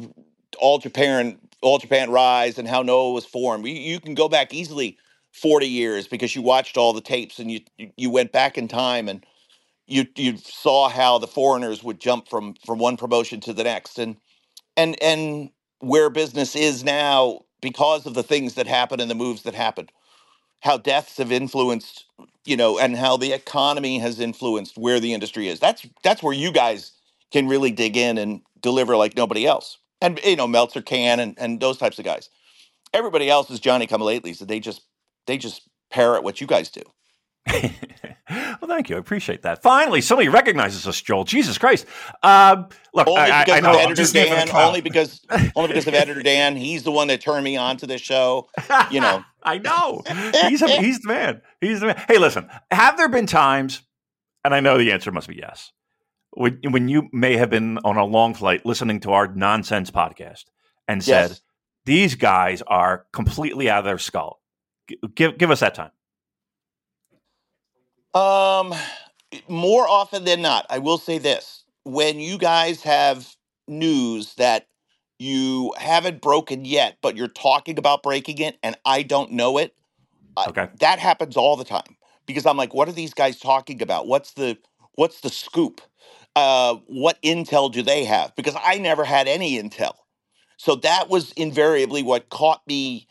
[0.59, 3.67] all Japan all Japan rise and how Noah was formed.
[3.67, 4.97] You, you can go back easily
[5.41, 7.61] forty years because you watched all the tapes and you
[7.97, 9.25] you went back in time and
[9.88, 13.99] you you saw how the foreigners would jump from from one promotion to the next.
[13.99, 14.17] And
[14.77, 19.43] and and where business is now because of the things that happened and the moves
[19.43, 19.91] that happened
[20.61, 22.05] how deaths have influenced
[22.45, 25.59] you know and how the economy has influenced where the industry is.
[25.59, 26.93] That's that's where you guys
[27.31, 29.77] can really dig in and deliver like nobody else.
[30.01, 32.29] And you know Meltzer can and and those types of guys.
[32.93, 34.81] Everybody else is Johnny come lately, so they just
[35.28, 36.82] they just parrot what you guys do.
[38.30, 38.95] well, thank you.
[38.95, 39.61] I appreciate that.
[39.61, 41.26] Finally, somebody recognizes us, Joel.
[41.26, 41.86] Jesus Christ!
[42.23, 42.63] Uh,
[42.93, 44.49] look, only I, because I, of editor Dan.
[44.51, 45.21] Only because
[45.55, 46.55] only because of editor Dan.
[46.55, 48.49] He's the one that turned me on to this show.
[48.89, 49.23] You know.
[49.43, 50.01] I know.
[50.47, 51.41] He's a, he's the man.
[51.61, 52.03] He's the man.
[52.07, 52.49] Hey, listen.
[52.71, 53.84] Have there been times?
[54.43, 55.71] And I know the answer must be yes.
[56.32, 60.45] When, when you may have been on a long flight listening to our nonsense podcast
[60.88, 61.41] and said, Yes.
[61.86, 64.41] "These guys are completely out of their skull."
[65.15, 65.91] Give give us that time.
[68.13, 68.73] Um,
[69.47, 73.36] more often than not, I will say this: when you guys have
[73.67, 74.67] news that
[75.19, 79.75] you haven't broken yet, but you're talking about breaking it, and I don't know it,
[80.38, 80.69] I- Okay.
[80.79, 84.07] that happens all the time because I'm like, what are these guys talking about?
[84.07, 84.57] What's the
[84.95, 85.81] what's the scoop?
[86.36, 88.36] Uh, what intel do they have?
[88.36, 89.95] Because I never had any intel,
[90.57, 93.07] so that was invariably what caught me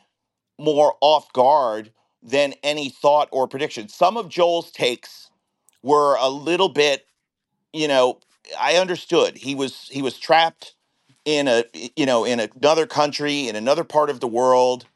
[0.59, 1.91] more off guard
[2.23, 3.89] than any thought or prediction.
[3.89, 5.31] Some of Joel's takes
[5.83, 7.07] were a little bit,
[7.73, 8.21] you know,
[8.59, 9.37] I understood.
[9.37, 10.75] He was he was trapped
[11.25, 11.65] in a
[11.97, 14.87] you know in another country in another part of the world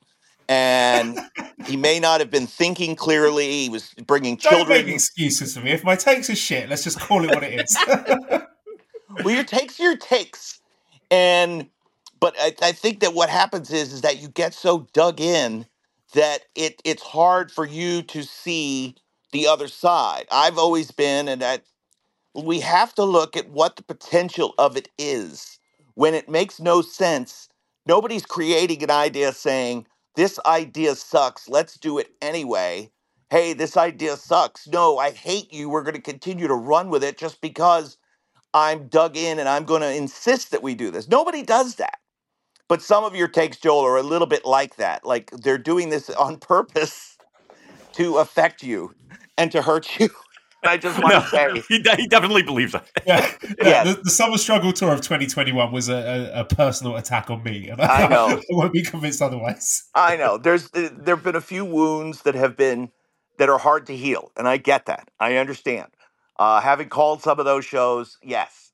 [0.49, 1.19] and
[1.67, 5.63] he may not have been thinking clearly he was bringing Don't children make excuses for
[5.63, 5.71] me.
[5.71, 7.79] If my takes are shit, let's just call it what it is.
[9.25, 10.61] well your takes are your takes
[11.11, 11.69] and
[12.21, 15.67] but I, I think that what happens is is that you get so dug in
[16.15, 18.97] that it it's hard for you to see
[19.33, 21.65] the other side i've always been and that
[22.35, 25.59] we have to look at what the potential of it is
[25.95, 27.49] when it makes no sense
[27.87, 32.91] nobody's creating an idea saying this idea sucks let's do it anyway
[33.31, 37.05] hey this idea sucks no i hate you we're going to continue to run with
[37.05, 37.99] it just because
[38.55, 41.09] I'm dug in and I'm going to insist that we do this.
[41.09, 41.99] Nobody does that.
[42.69, 45.05] But some of your takes, Joel, are a little bit like that.
[45.05, 47.17] Like they're doing this on purpose
[47.95, 48.95] to affect you
[49.37, 50.11] and to hurt you.
[50.65, 52.89] I just want No, to say, he, he definitely believes that.
[53.07, 53.85] yeah, yeah.
[53.95, 55.95] The, the summer struggle tour of 2021 was a,
[56.35, 58.27] a, a personal attack on me, and I know.
[58.29, 59.85] I won't be convinced otherwise.
[59.95, 62.91] I know there's there have been a few wounds that have been
[63.39, 65.09] that are hard to heal, and I get that.
[65.21, 65.89] I understand.
[66.39, 68.73] Uh, having called some of those shows, yes,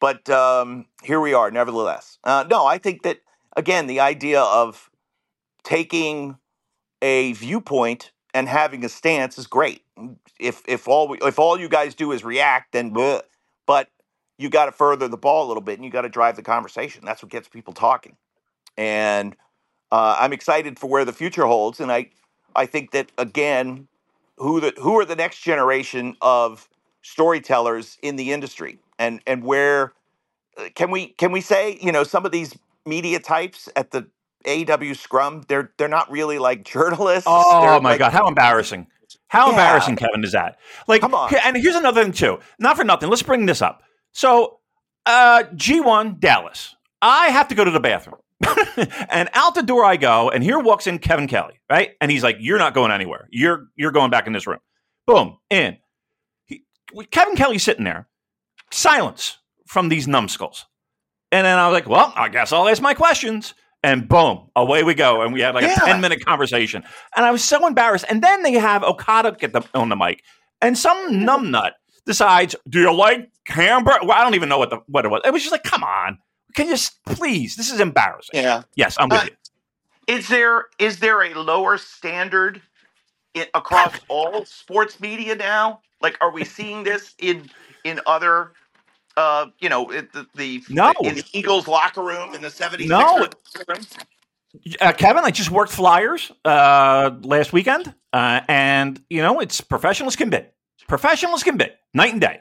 [0.00, 2.18] but um, here we are, nevertheless.
[2.24, 3.18] Uh, no, I think that
[3.58, 4.90] again, the idea of
[5.64, 6.38] taking
[7.02, 9.82] a viewpoint and having a stance is great.
[10.40, 13.22] If if all we, if all you guys do is react, then bleh.
[13.66, 13.88] but
[14.38, 16.42] you got to further the ball a little bit, and you got to drive the
[16.42, 17.04] conversation.
[17.04, 18.16] That's what gets people talking.
[18.76, 19.36] And
[19.92, 22.10] uh, I'm excited for where the future holds, and I
[22.56, 23.88] I think that again,
[24.38, 26.68] who the who are the next generation of
[27.02, 29.94] storytellers in the industry, and and where
[30.58, 32.56] uh, can we can we say you know some of these
[32.86, 34.08] media types at the
[34.46, 37.24] AEW Scrum they're they're not really like journalists.
[37.26, 38.86] Oh They're my like- god, how embarrassing!
[39.28, 39.50] How Yeah.
[39.52, 40.58] embarrassing, Kevin, is that?
[40.86, 41.34] Like, Come on.
[41.44, 42.38] and here's another thing too.
[42.58, 43.08] Not for nothing.
[43.10, 43.82] Let's bring this up.
[44.12, 44.60] So,
[45.06, 46.74] uh, G1 Dallas.
[47.02, 48.16] I have to go to the bathroom,
[49.10, 51.90] and out the door I go, and here walks in Kevin Kelly, right?
[52.00, 53.28] And he's like, "You're not going anywhere.
[53.30, 54.58] You're you're going back in this room."
[55.06, 55.76] Boom, in.
[56.46, 56.64] He,
[57.10, 58.08] Kevin Kelly's sitting there,
[58.70, 60.66] silence from these numbskulls,
[61.32, 63.54] and then I was like, "Well, I guess I'll ask my questions."
[63.84, 65.22] And boom, away we go.
[65.22, 65.74] And we had like Yeah.
[65.82, 66.82] a 10 minute conversation.
[67.16, 68.06] And I was so embarrassed.
[68.10, 70.24] And then they have Okada get the, on the mic,
[70.60, 71.72] and some numbnut
[72.04, 75.20] decides, "Do you like hamburger?" Well, I don't even know what the what it was.
[75.24, 76.18] It was just like, "Come on,
[76.56, 76.76] can you
[77.06, 77.54] please?
[77.56, 78.62] This is embarrassing." Yeah.
[78.74, 80.16] Yes, I'm with Uh, you.
[80.16, 82.60] Is there is there a lower standard
[83.54, 85.80] across all sports media now?
[86.00, 87.48] Like, are we seeing this in
[87.84, 88.52] in other,
[89.18, 90.92] uh, you know, it- the, the No.
[91.02, 92.86] in the Eagles locker room in the 76ers?
[92.88, 93.28] No.
[94.80, 100.16] Uh, Kevin, I just worked Flyers uh, last weekend, uh, and you know it's professionals
[100.16, 100.40] can be.
[100.88, 102.40] professionals can be, night and day.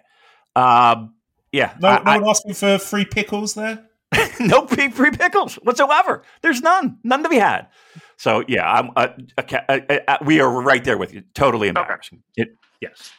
[0.55, 1.15] Um,
[1.51, 3.83] yeah, No, I- no I- one asking for free pickles there.
[4.39, 6.23] no free, free pickles whatsoever.
[6.41, 7.67] There's none, none to be had.
[8.15, 9.09] So yeah, I'm, uh,
[9.41, 11.23] okay, uh, uh, uh, we are right there with you.
[11.33, 12.23] Totally embarrassing.
[12.37, 13.11] It, yes.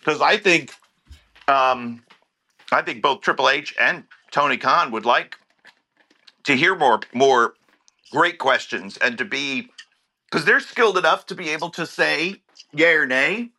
[0.00, 0.74] because I think,
[1.46, 2.02] um,
[2.72, 5.36] I think both Triple H and Tony Khan would like
[6.44, 7.54] to hear more more
[8.12, 9.68] great questions and to be
[10.30, 12.42] because they're skilled enough to be able to say
[12.72, 13.50] yay or nay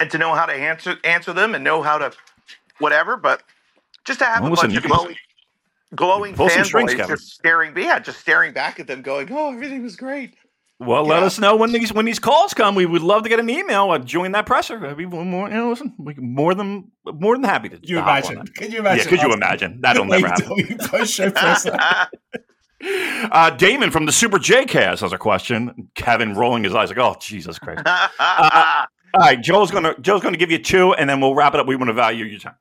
[0.00, 2.12] and to know how to answer answer them and know how to
[2.78, 3.16] whatever.
[3.16, 3.42] But
[4.06, 5.16] just to have Well, a bunch of glowing,
[5.94, 10.34] glowing fanboys just staring, yeah, just staring back at them, going, "Oh, everything was great."
[10.80, 12.76] Well, let us know when these when these calls come.
[12.76, 13.90] We would love to get an email.
[13.90, 14.86] Uh, join that presser.
[14.86, 17.80] I'd be more, you know, listen, we more than more than happy to.
[17.82, 18.46] You imagine?
[18.46, 19.04] Can you imagine?
[19.04, 19.80] Yeah, could you imagine?
[19.80, 20.78] That'll never happen.
[20.78, 21.32] Presser.
[22.80, 25.90] Uh, Damon from the Super J Cast has a question.
[25.96, 27.82] Kevin rolling his eyes like, "Oh Jesus Christ!"
[28.20, 31.60] Uh, all right, Joe's gonna Joe's gonna give you two, and then we'll wrap it
[31.60, 31.66] up.
[31.66, 32.54] We want to value your time.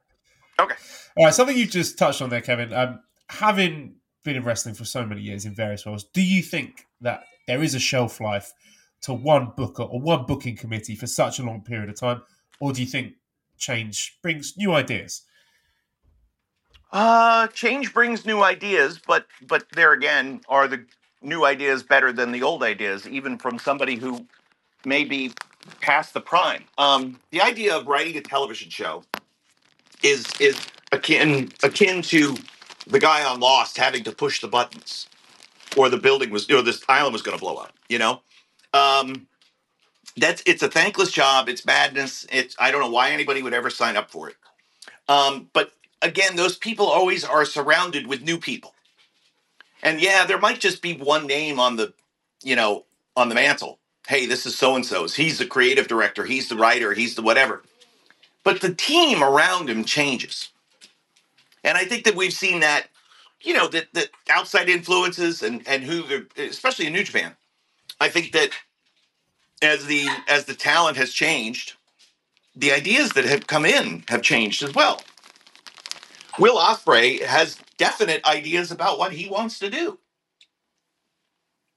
[0.60, 0.74] Okay.
[1.18, 2.74] All right, something you just touched on there, Kevin.
[2.74, 6.88] Um, having been in wrestling for so many years in various roles, do you think
[7.02, 8.54] that there is a shelf life
[9.02, 12.22] to one booker or one booking committee for such a long period of time,
[12.60, 13.14] or do you think
[13.58, 15.24] change brings new ideas?
[16.92, 20.86] Uh, change brings new ideas, but but there again, are the
[21.22, 24.26] new ideas better than the old ideas, even from somebody who
[24.86, 25.34] may be
[25.82, 26.64] past the prime?
[26.78, 29.04] Um, the idea of writing a television show
[30.02, 30.58] is is
[30.92, 32.38] akin akin to
[32.88, 35.08] the guy on Lost having to push the buttons,
[35.78, 37.74] or the building was, or this island was going to blow up.
[37.90, 38.22] You know,
[38.74, 39.28] um,
[40.18, 41.50] that's it's a thankless job.
[41.50, 42.28] It's madness.
[42.32, 44.36] It's I don't know why anybody would ever sign up for it.
[45.10, 45.72] Um, but
[46.02, 48.74] again, those people always are surrounded with new people.
[49.84, 51.94] And yeah, there might just be one name on the,
[52.44, 53.80] you know, on the mantle.
[54.08, 55.16] Hey, this is so and so's.
[55.16, 56.26] He's the creative director.
[56.26, 56.94] He's the writer.
[56.94, 57.64] He's the whatever.
[58.44, 60.50] But the team around him changes.
[61.64, 62.88] And I think that we've seen that,
[63.42, 67.36] you know, that, that outside influences and, and who, they're, especially in New Japan,
[68.00, 68.50] I think that
[69.62, 71.74] as the as the talent has changed,
[72.56, 75.02] the ideas that have come in have changed as well.
[76.40, 79.98] Will Ospreay has definite ideas about what he wants to do.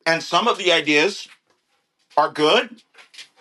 [0.04, 1.28] And some of the ideas
[2.16, 2.82] are good,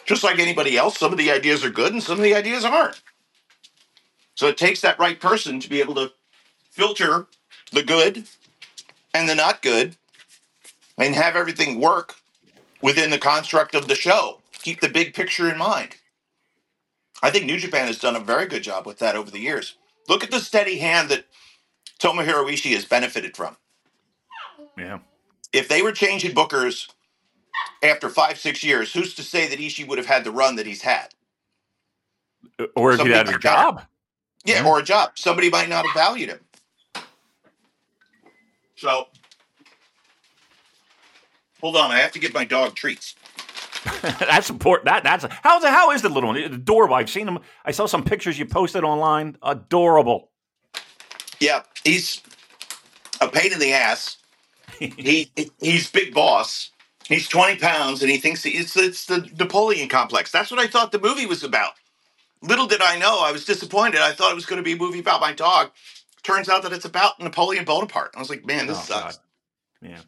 [0.05, 0.97] just like anybody else.
[0.97, 3.01] Some of the ideas are good and some of the ideas aren't.
[4.35, 6.11] So it takes that right person to be able to
[6.71, 7.27] filter
[7.71, 8.25] the good
[9.13, 9.95] and the not good
[10.97, 12.15] and have everything work
[12.81, 14.39] within the construct of the show.
[14.53, 15.95] Keep the big picture in mind.
[17.21, 19.75] I think New Japan has done a very good job with that over the years.
[20.07, 21.25] Look at the steady hand that
[21.99, 23.57] Tomohiro Ishii has benefited from.
[24.77, 24.99] Yeah.
[25.51, 26.89] If they were changing bookers
[27.83, 30.65] after five, six years, who's to say that Ishii would have had the run that
[30.65, 31.09] he's had?
[32.75, 33.83] Or if he had a job.
[34.45, 35.11] Yeah, or a job.
[35.15, 36.39] Somebody might not have valued him.
[38.79, 39.07] So,
[41.59, 41.91] hold on.
[41.91, 43.15] I have to give my dog treats.
[44.01, 44.85] that's important.
[44.85, 46.37] That that's how's how is the little one?
[46.37, 46.95] Adorable.
[46.95, 47.39] I've seen him.
[47.65, 49.37] I saw some pictures you posted online.
[49.41, 50.29] Adorable.
[51.39, 52.21] Yeah, he's
[53.21, 54.17] a pain in the ass.
[54.79, 56.71] he he's big boss.
[57.05, 60.31] He's twenty pounds, and he thinks it's it's the Napoleon complex.
[60.31, 61.73] That's what I thought the movie was about.
[62.41, 63.99] Little did I know, I was disappointed.
[63.99, 65.71] I thought it was going to be a movie about my dog.
[66.23, 68.11] Turns out that it's about Napoleon Bonaparte.
[68.15, 69.17] I was like, man, this oh, sucks.
[69.17, 69.89] God.
[69.89, 69.99] Yeah.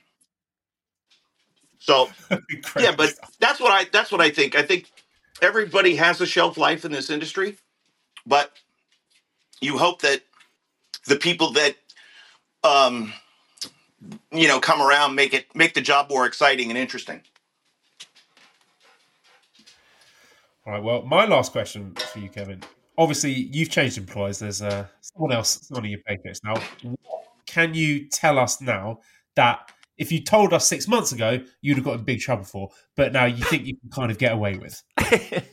[1.80, 2.10] So
[2.80, 4.56] yeah, but that's what I that's what I think.
[4.56, 4.92] I think
[5.42, 7.58] everybody has a shelf life in this industry,
[8.26, 8.52] but
[9.62, 10.22] you hope that
[11.08, 11.76] the people that
[12.64, 13.14] um
[14.32, 17.22] you know come around make it make the job more exciting and interesting.
[20.66, 20.84] All right.
[20.84, 22.62] Well, my last question for you, Kevin.
[22.98, 24.40] Obviously, you've changed employers.
[24.40, 26.56] There's uh, someone else is on your paychecks now.
[26.84, 29.00] What can you tell us now
[29.36, 32.70] that if you told us six months ago, you'd have got in big trouble for,
[32.96, 34.82] but now you think you can kind of get away with?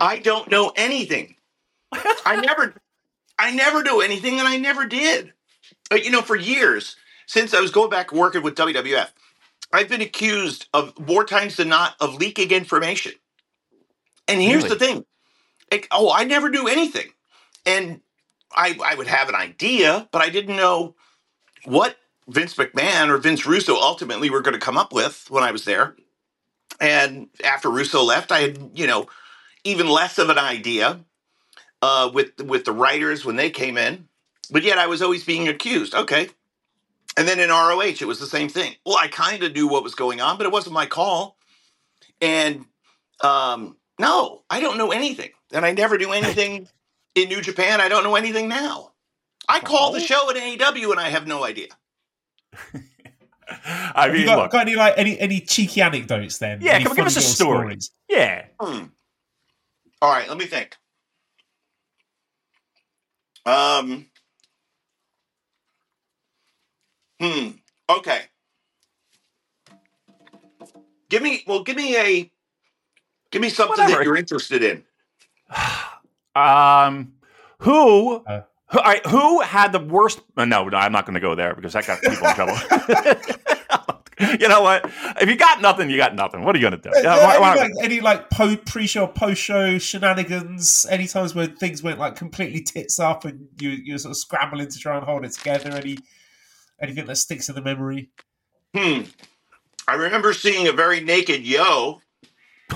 [0.00, 1.36] I don't know anything.
[2.26, 2.74] I never,
[3.38, 5.32] I never knew anything, and I never did.
[5.90, 6.96] But, you know, for years
[7.26, 9.08] since I was going back working with WWF,
[9.72, 13.12] I've been accused of more times than not of leaking information.
[14.28, 14.76] And here's really?
[14.76, 15.04] the thing:
[15.70, 17.08] it, oh, I never knew anything,
[17.66, 18.00] and
[18.54, 20.94] I I would have an idea, but I didn't know
[21.64, 21.96] what
[22.28, 25.64] Vince McMahon or Vince Russo ultimately were going to come up with when I was
[25.64, 25.96] there.
[26.80, 29.06] And after Russo left, I had, you know,
[29.62, 31.00] even less of an idea
[31.82, 34.08] uh, with with the writers when they came in.
[34.50, 35.94] But yet I was always being accused.
[35.94, 36.28] Okay.
[37.16, 38.74] And then in ROH, it was the same thing.
[38.84, 41.36] Well, I kind of knew what was going on, but it wasn't my call.
[42.20, 42.64] And
[43.20, 45.30] um, no, I don't know anything.
[45.52, 46.68] And I never do anything
[47.14, 47.80] in New Japan.
[47.80, 48.92] I don't know anything now.
[49.48, 51.68] I call the show at AEW and I have no idea.
[53.94, 56.60] I mean, got, look, got any like any any cheeky anecdotes then?
[56.62, 57.58] Yeah, come on, give us a story.
[57.58, 57.90] Stories?
[58.08, 58.46] Yeah.
[58.58, 58.84] Hmm.
[60.00, 60.76] All right, let me think.
[63.44, 64.06] Um.
[67.20, 67.48] Hmm.
[67.90, 68.22] Okay.
[71.10, 71.62] Give me well.
[71.62, 72.30] Give me a.
[73.30, 73.98] Give me something Whatever.
[73.98, 74.84] that you're interested in.
[76.34, 77.12] um.
[77.60, 78.16] Who?
[78.26, 80.20] Uh, all right, who had the worst?
[80.36, 82.56] Uh, no, no, I'm not going to go there because that got people in trouble.
[84.40, 84.84] you know what?
[85.20, 86.42] If you got nothing, you got nothing.
[86.44, 86.90] What are you going to do?
[86.96, 90.86] Uh, Yeah, uh, why- any, why- like, any like po- pre-show, post-show shenanigans?
[90.90, 94.68] Any times where things went like completely tits up and you you're sort of scrambling
[94.68, 95.70] to try and hold it together?
[95.70, 95.98] Any
[96.80, 98.10] anything that sticks in the memory?
[98.76, 99.02] Hmm.
[99.86, 102.00] I remember seeing a very naked yo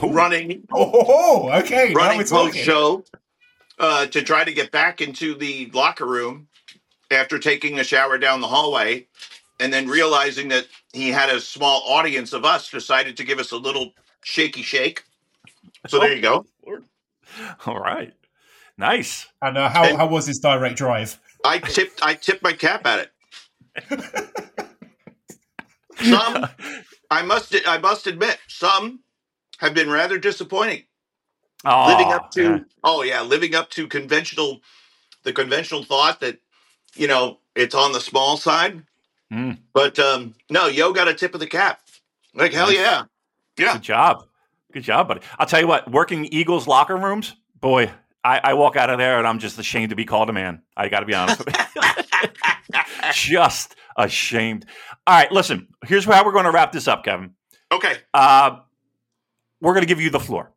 [0.03, 1.93] running Oh, okay.
[1.95, 2.63] running we're post talking.
[2.63, 3.05] show
[3.79, 6.49] uh, to try to get back into the locker room
[7.11, 9.07] after taking a shower down the hallway,
[9.61, 13.51] and then realizing that he had a small audience of us, decided to give us
[13.53, 15.05] a little shaky shake.
[15.87, 16.45] So there you go.
[17.67, 18.13] All right.
[18.77, 19.27] Nice.
[19.43, 21.19] And uh, how And- how was his direct drive?
[21.45, 23.09] I tipped I tipped my cap at
[23.91, 24.01] it.
[26.03, 26.47] Some
[27.11, 29.01] I must I must admit some
[29.59, 30.85] have been rather disappointing.
[31.65, 32.59] Oh, living up to yeah.
[32.85, 34.61] oh yeah living up to conventional
[35.25, 36.39] the conventional thought that
[36.95, 38.83] you know it's on the small side
[39.33, 39.59] Mm.
[39.75, 41.83] but um no yo got a tip of the cap
[42.35, 42.77] like hell Nice.
[42.77, 43.03] yeah
[43.59, 44.25] yeah Good job.
[44.73, 45.21] Good job, buddy.
[45.39, 47.91] I'll tell you what, working Eagles locker rooms, boy,
[48.25, 50.63] I, I walk out of there and I'm just ashamed to be called a man.
[50.77, 51.43] I got to be honest
[53.13, 54.67] just ashamed.
[55.07, 57.35] All right, listen, here's how we're going to wrap this up, Kevin.
[57.73, 58.59] okay Uh,
[59.61, 60.53] we're going to give you the floor.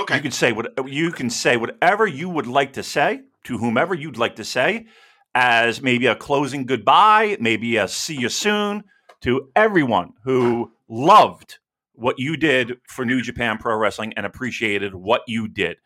[0.00, 3.58] Okay You can say what you can say whatever you would like to say to
[3.58, 4.86] whomever you'd like to say
[5.34, 8.84] as maybe a closing goodbye, maybe a see you soon
[9.22, 11.58] to everyone who loved
[11.94, 15.76] what you did for New Japan Pro Wrestling and appreciated what you did.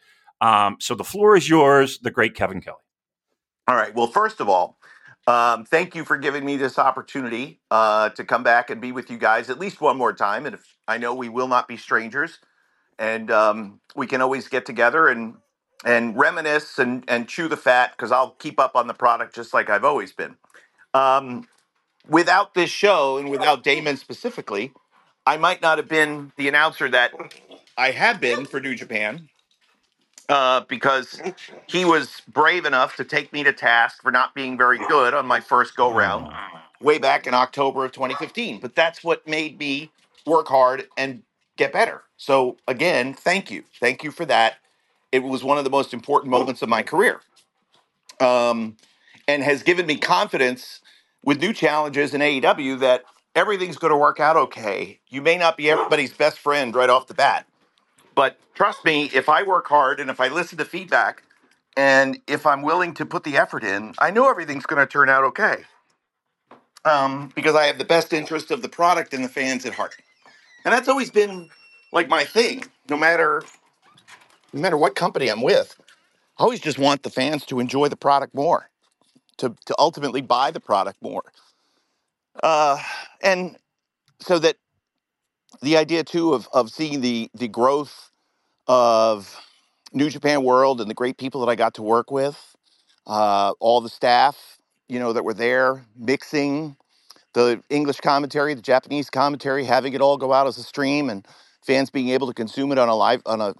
[0.40, 2.78] Um, so the floor is yours, the great Kevin Kelly.
[3.68, 4.78] all right well first of all
[5.26, 9.10] um, thank you for giving me this opportunity uh, to come back and be with
[9.10, 11.76] you guys at least one more time and if i know we will not be
[11.76, 12.38] strangers
[12.98, 15.34] and um, we can always get together and
[15.84, 19.54] and reminisce and and chew the fat because I'll keep up on the product just
[19.54, 20.36] like I've always been.
[20.94, 21.46] Um,
[22.08, 24.72] without this show and without Damon specifically,
[25.26, 27.12] I might not have been the announcer that
[27.76, 29.28] I have been for New Japan.
[30.30, 31.20] Uh, because
[31.66, 35.26] he was brave enough to take me to task for not being very good on
[35.26, 36.32] my first go round
[36.80, 38.58] way back in October of 2015.
[38.58, 39.90] But that's what made me
[40.26, 41.22] work hard and
[41.56, 42.02] get better.
[42.16, 43.64] So again, thank you.
[43.80, 44.56] Thank you for that.
[45.12, 47.20] It was one of the most important moments of my career.
[48.20, 48.76] Um,
[49.26, 50.80] and has given me confidence
[51.24, 55.00] with new challenges in AEW that everything's going to work out okay.
[55.08, 57.46] You may not be everybody's best friend right off the bat,
[58.14, 61.22] but trust me, if I work hard and if I listen to feedback
[61.76, 65.08] and if I'm willing to put the effort in, I know everything's going to turn
[65.08, 65.64] out okay.
[66.84, 69.96] Um, because I have the best interest of the product and the fans at heart.
[70.64, 71.50] And that's always been
[71.92, 73.42] like my thing, no matter
[74.52, 75.76] no matter what company I'm with.
[76.38, 78.70] I always just want the fans to enjoy the product more,
[79.38, 81.24] to to ultimately buy the product more.
[82.42, 82.78] Uh,
[83.22, 83.56] and
[84.20, 84.56] so that
[85.62, 88.10] the idea too of of seeing the the growth
[88.66, 89.40] of
[89.92, 92.56] New Japan World and the great people that I got to work with,
[93.06, 94.58] uh, all the staff,
[94.88, 96.76] you know, that were there mixing
[97.34, 101.26] the English commentary, the Japanese commentary, having it all go out as a stream, and
[101.66, 103.54] fans being able to consume it on a live on a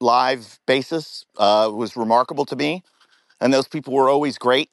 [0.00, 2.82] live basis uh, was remarkable to me.
[3.40, 4.70] And those people were always great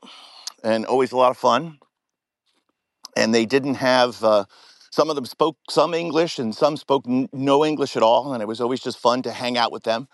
[0.64, 1.80] and always a lot of fun.
[3.18, 4.24] And they didn't have.
[4.24, 4.46] Uh,
[4.92, 8.42] some of them spoke some English and some spoke n- no English at all, and
[8.42, 10.08] it was always just fun to hang out with them.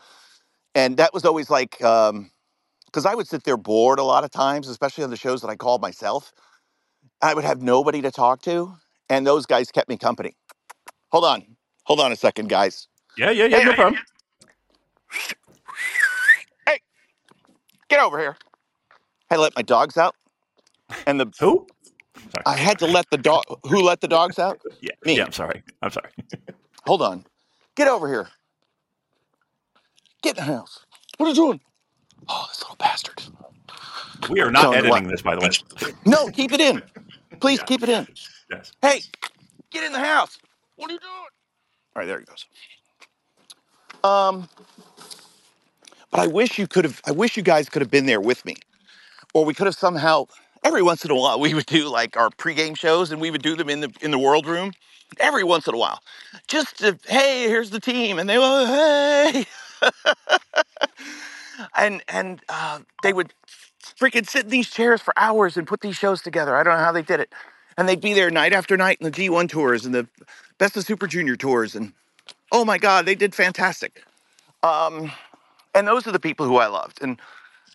[0.73, 4.67] And that was always like, because I would sit there bored a lot of times,
[4.67, 6.31] especially on the shows that I called myself.
[7.21, 8.75] I would have nobody to talk to,
[9.09, 10.35] and those guys kept me company.
[11.11, 11.43] Hold on,
[11.83, 12.87] hold on a second, guys.
[13.17, 14.01] Yeah, yeah, yeah, no problem.
[17.89, 18.37] Get over here.
[19.29, 20.15] I let my dogs out,
[21.05, 21.67] and the Who?
[22.45, 23.43] I had to let the dog.
[23.65, 24.61] Who let the dogs out?
[24.81, 25.17] Yeah, Me.
[25.17, 25.25] yeah.
[25.25, 25.61] I'm sorry.
[25.81, 26.09] I'm sorry.
[26.85, 27.25] Hold on.
[27.75, 28.29] Get over here.
[30.21, 30.85] Get in the house.
[31.17, 31.61] What are you doing?
[32.29, 33.23] Oh, this little bastard.
[34.29, 35.93] We are not editing this, by the way.
[36.05, 36.81] No, keep it in.
[37.41, 37.65] Please Yeah.
[37.65, 38.07] keep it in.
[38.51, 38.71] Yes.
[38.81, 39.01] Hey,
[39.71, 40.37] get in the house.
[40.77, 41.11] What are you doing?
[41.13, 41.29] All
[41.95, 42.45] right, there he goes.
[44.03, 44.49] Um,
[46.11, 47.01] but I wish you could have.
[47.05, 48.55] I wish you guys could have been there with me,
[49.33, 50.27] or we could have somehow.
[50.63, 53.41] Every once in a while, we would do like our pregame shows, and we would
[53.41, 54.71] do them in the in the World Room.
[55.19, 55.99] Every once in a while,
[56.47, 59.45] just to hey, here's the team, and they go hey,
[61.77, 63.33] and and uh, they would
[64.01, 66.55] freaking sit in these chairs for hours and put these shows together.
[66.55, 67.31] I don't know how they did it.
[67.77, 70.07] And they'd be there night after night in the G1 tours and the
[70.57, 71.75] Best of Super Junior tours.
[71.75, 71.93] And
[72.51, 74.03] oh my God, they did fantastic.
[74.63, 75.11] Um,
[75.73, 77.01] and those are the people who I loved.
[77.01, 77.19] And,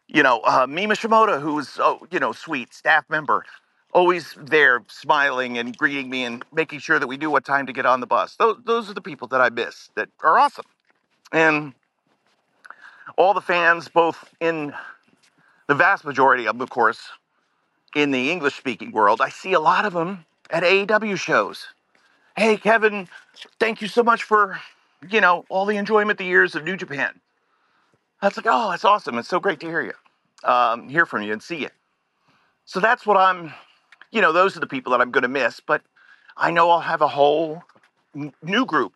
[0.08, 3.44] you know, uh, Mima Shimoda, who was, oh, you know, sweet staff member,
[3.92, 7.72] always there smiling and greeting me and making sure that we knew what time to
[7.72, 8.36] get on the bus.
[8.36, 10.66] Those, those are the people that I miss that are awesome.
[11.32, 11.72] And
[13.16, 14.74] all the fans, both in
[15.68, 17.00] the vast majority of them, of course,
[17.94, 21.66] in the English speaking world, I see a lot of them at AEW shows.
[22.36, 23.08] Hey, Kevin,
[23.58, 24.60] thank you so much for,
[25.08, 27.20] you know, all the enjoyment the years of New Japan.
[28.20, 29.18] That's like, oh, that's awesome.
[29.18, 31.68] It's so great to hear you, um, hear from you and see you.
[32.64, 33.54] So that's what I'm,
[34.10, 35.60] you know, those are the people that I'm going to miss.
[35.60, 35.82] But
[36.36, 37.62] I know I'll have a whole
[38.14, 38.94] n- new group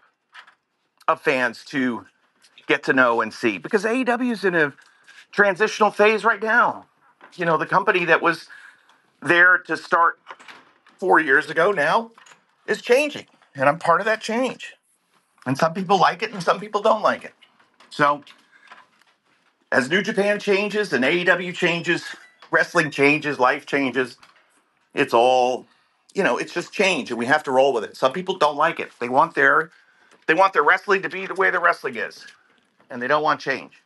[1.09, 2.07] of fans to
[2.67, 4.73] get to know and see because AEW is in a
[5.33, 6.87] transitional phase right now.
[7.37, 8.49] You know, the company that was
[9.23, 10.19] there to start
[10.99, 12.11] four years ago now
[12.67, 14.75] is changing, and I'm part of that change.
[15.47, 17.35] And some people like it, and some people don't like it.
[17.91, 18.23] So,
[19.73, 22.05] as New Japan changes and AEW changes,
[22.51, 24.17] wrestling changes, life changes,
[24.95, 25.67] it's all,
[26.15, 27.97] you know, it's just change, and we have to roll with it.
[27.97, 29.71] Some people don't like it; they want their,
[30.27, 32.27] they want their wrestling to be the way the wrestling is,
[32.91, 33.80] and they don't want change.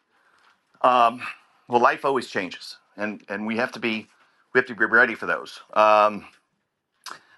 [0.84, 1.22] Um,
[1.68, 4.08] well, life always changes, and and we have to be,
[4.54, 5.60] we have to be ready for those.
[5.74, 6.26] Um,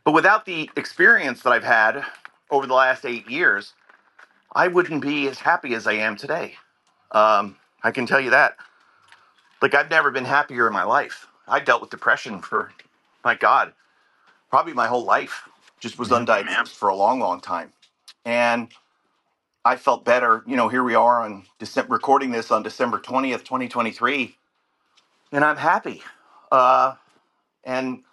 [0.05, 2.05] but without the experience that I've had
[2.51, 3.74] over the last eight years,
[4.55, 6.55] I wouldn't be as happy as I am today.
[7.12, 8.57] Um, I can tell you that.
[9.62, 11.26] Like, I've never been happier in my life.
[11.49, 12.72] I dealt with depression for,
[13.24, 13.72] my God,
[14.51, 15.49] probably my whole life.
[15.80, 17.72] Just was undiagnosed for a long, long time.
[18.24, 18.68] And
[19.67, 20.45] I felt better.
[20.47, 24.37] You know, here we are on December, recording this on December 20th, 2023.
[25.33, 26.03] And I'm happy.
[26.53, 26.95] Uh,
[27.64, 28.05] and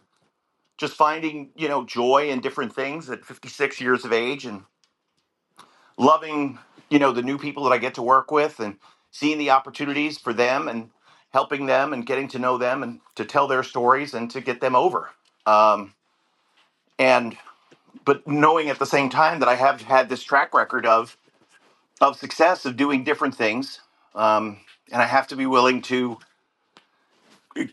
[0.78, 4.64] just finding you know joy in different things at 56 years of age and
[5.98, 8.78] loving you know the new people that i get to work with and
[9.12, 10.90] seeing the opportunities for them and
[11.32, 14.62] helping them and getting to know them and to tell their stories and to get
[14.62, 15.12] them over
[15.46, 15.94] um,
[17.00, 17.38] and
[18.06, 21.18] but knowing at the same time that i have had this track record of
[22.12, 23.80] of success of doing different things
[24.16, 24.58] um,
[24.92, 26.18] and i have to be willing to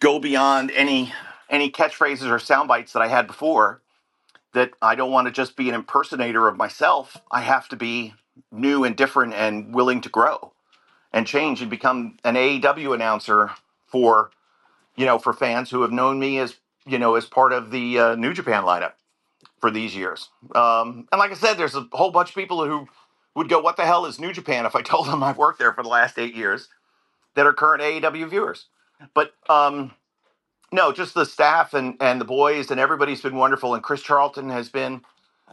[0.01, 1.13] go beyond any
[1.49, 3.83] any catchphrases or sound bites that I had before
[4.53, 7.17] that I don't want to just be an impersonator of myself.
[7.31, 8.15] I have to be
[8.53, 10.53] new and different and willing to grow
[11.13, 13.51] and change and become an AEW announcer
[13.87, 14.31] for
[14.97, 16.57] you know for fans who have known me as
[16.87, 18.93] you know as part of the uh, New Japan lineup
[19.61, 20.31] for these years.
[20.55, 22.89] Um, and like I said, there's a whole bunch of people who
[23.37, 25.73] would go, "What the hell is New Japan?" If I told them I've worked there
[25.73, 26.69] for the last eight years,
[27.37, 28.67] that are current AEW viewers.
[29.15, 29.93] But um,
[30.73, 33.75] no, just the staff and and the boys and everybody's been wonderful.
[33.75, 35.03] And Chris Charlton has been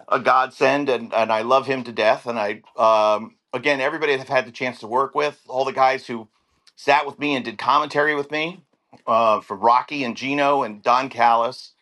[0.10, 2.28] a godsend, and and I love him to death.
[2.28, 6.08] And I um, again, everybody I've had the chance to work with, all the guys
[6.08, 6.28] who
[6.76, 8.64] sat with me and did commentary with me,
[9.08, 11.74] uh, for Rocky and Gino and Don Callis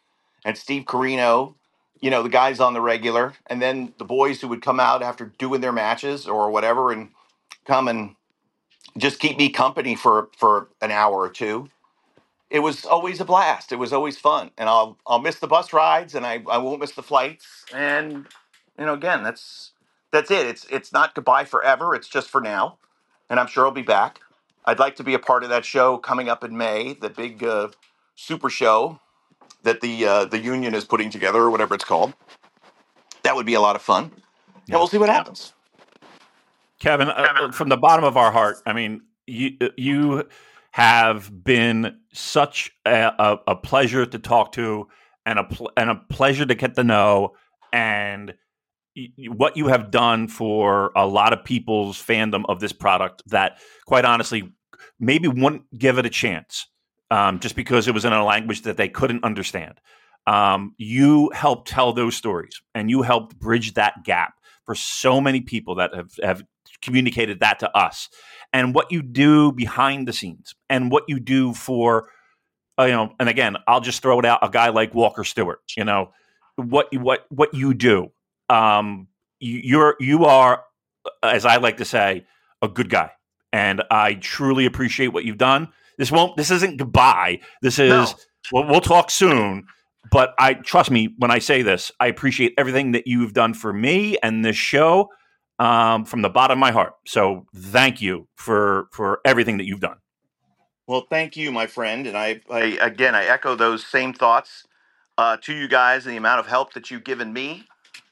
[0.46, 1.56] and Steve Corino.
[2.06, 5.03] You know the guys on the regular, and then the boys who would come out
[5.03, 7.10] after doing their matches or whatever, and
[7.66, 8.16] come and
[8.97, 11.70] just keep me company for for an hour or two
[12.49, 13.72] it was always a blast.
[13.72, 16.80] It was always fun, and I'll I'll miss the bus rides, and I, I won't
[16.80, 17.66] miss the flights.
[17.74, 18.28] And
[18.80, 19.72] you know, again, that's
[20.12, 20.47] that's it.
[20.47, 21.95] It's it's not goodbye forever.
[21.95, 22.78] It's just for now,
[23.30, 24.22] and I'm sure I'll be back.
[24.66, 27.43] I'd like to be a part of that show coming up in May, the big
[27.43, 27.70] uh,
[28.16, 28.99] super show
[29.66, 32.13] that the uh, the union is putting together, or whatever it's called.
[33.24, 34.11] That would be a lot of fun,
[34.70, 35.53] and we'll see what happens.
[36.80, 40.23] Kevin, uh, from the bottom of our heart, I mean, you you
[40.72, 44.88] have been such a, a, a pleasure to talk to
[45.26, 47.34] and a pl- and a pleasure to get to know
[47.72, 48.34] and
[48.95, 53.57] y- what you have done for a lot of people's fandom of this product that
[53.85, 54.52] quite honestly
[54.99, 56.68] maybe wouldn't give it a chance
[57.11, 59.80] um, just because it was in a language that they couldn't understand.
[60.27, 64.34] Um, you helped tell those stories and you helped bridge that gap
[64.65, 66.44] for so many people that have, have
[66.82, 68.10] communicated that to us.
[68.52, 72.10] And what you do behind the scenes and what you do for
[72.77, 75.61] uh, you know and again i'll just throw it out a guy like walker stewart
[75.77, 76.11] you know
[76.57, 78.11] what what what you do
[78.49, 79.07] um
[79.40, 80.64] you're you are
[81.23, 82.26] as i like to say
[82.61, 83.11] a good guy.
[83.53, 88.07] And i truly appreciate what you've done this won't this isn't goodbye this is no.
[88.51, 89.65] well, we'll talk soon
[90.11, 93.73] but i trust me when i say this i appreciate everything that you've done for
[93.73, 95.09] me and this show
[95.59, 96.93] um, from the bottom of my heart.
[97.05, 99.97] So thank you for for everything that you've done.
[100.88, 104.65] Well, thank you, my friend, and I, I again I echo those same thoughts
[105.17, 107.63] uh, to you guys and the amount of help that you've given me,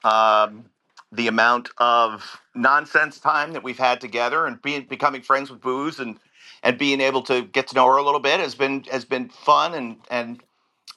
[0.03, 0.65] um,
[1.11, 5.99] the amount of nonsense time that we've had together, and being becoming friends with Booze
[5.99, 6.17] and
[6.63, 9.29] and being able to get to know her a little bit has been has been
[9.29, 10.41] fun and and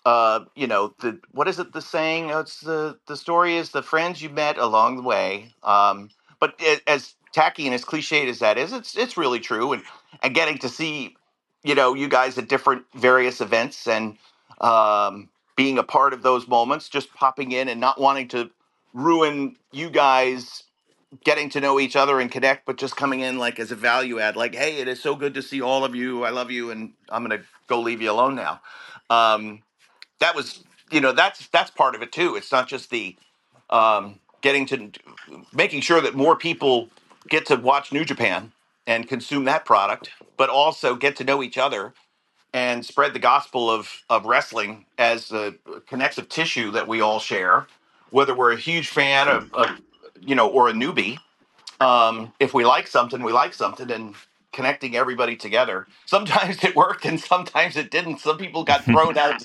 [0.07, 1.73] uh, you know, the what is it?
[1.73, 2.31] The saying?
[2.31, 5.53] Oh, it's the the story is the friends you met along the way.
[5.65, 9.73] Um, but it, as tacky and as cliched as that is, it's it's really true.
[9.73, 9.83] And
[10.23, 11.17] and getting to see,
[11.65, 14.17] you know, you guys at different various events and
[14.61, 18.51] um, being a part of those moments, just popping in and not wanting to
[18.95, 20.63] ruin you guys
[21.25, 24.21] getting to know each other and connect, but just coming in like as a value
[24.21, 26.25] add, like, hey, it is so good to see all of you.
[26.25, 28.61] I love you, and I'm gonna go leave you alone now.
[29.11, 29.63] Um,
[30.21, 32.37] that was, you know, that's that's part of it too.
[32.37, 33.17] It's not just the
[33.71, 34.91] um, getting to
[35.55, 36.89] making sure that more people
[37.29, 38.53] get to watch New Japan
[38.87, 41.95] and consume that product, but also get to know each other
[42.55, 45.55] and spread the gospel of of wrestling as a
[45.89, 47.67] connective tissue that we all share,
[48.11, 49.81] whether we're a huge fan of, of
[50.21, 51.19] you know, or a newbie.
[51.81, 54.15] Um, if we like something, we like something, and
[54.53, 55.87] connecting everybody together.
[56.07, 58.21] Sometimes it worked, and sometimes it didn't.
[58.21, 59.43] Some people got thrown out.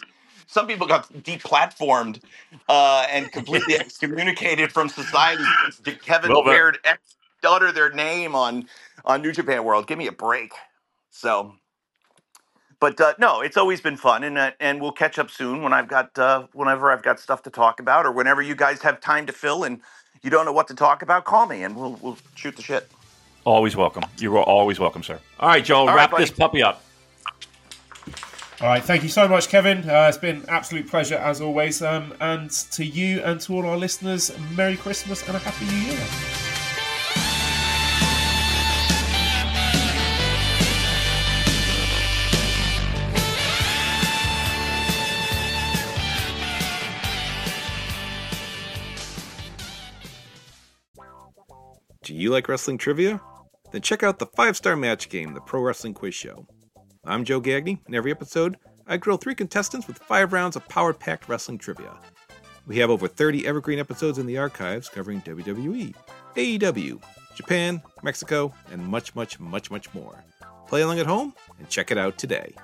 [0.48, 2.22] Some people got deplatformed
[2.70, 5.56] uh, and completely excommunicated from society.
[6.04, 7.02] Kevin Well, Baird ex
[7.46, 8.68] utter their name on
[9.06, 9.88] on New Japan World.
[9.88, 10.54] Give me a break.
[11.12, 11.56] So,
[12.80, 15.74] but uh, no, it's always been fun, and uh, and we'll catch up soon when
[15.74, 19.02] I've got uh, whenever I've got stuff to talk about, or whenever you guys have
[19.02, 19.82] time to fill and
[20.24, 22.90] you don't know what to talk about, call me and we'll we'll shoot the shit.
[23.44, 24.04] Always welcome.
[24.20, 25.20] You are always welcome, sir.
[25.40, 26.24] All right, Joe, right, wrap buddy.
[26.24, 26.84] this puppy up.
[28.62, 29.90] All right, thank you so much, Kevin.
[29.90, 31.82] Uh, it's been an absolute pleasure as always.
[31.82, 35.92] Um, and to you and to all our listeners, Merry Christmas and a Happy New
[35.92, 36.41] Year.
[52.04, 53.22] Do you like wrestling trivia?
[53.72, 56.48] Then check out the five star match game, the Pro Wrestling Quiz Show.
[57.06, 58.58] I'm Joe Gagney, and every episode,
[58.88, 61.96] I grill three contestants with five rounds of power packed wrestling trivia.
[62.66, 65.94] We have over 30 evergreen episodes in the archives covering WWE,
[66.36, 67.04] AEW,
[67.36, 70.24] Japan, Mexico, and much, much, much, much more.
[70.68, 72.56] Play along at home and check it out today.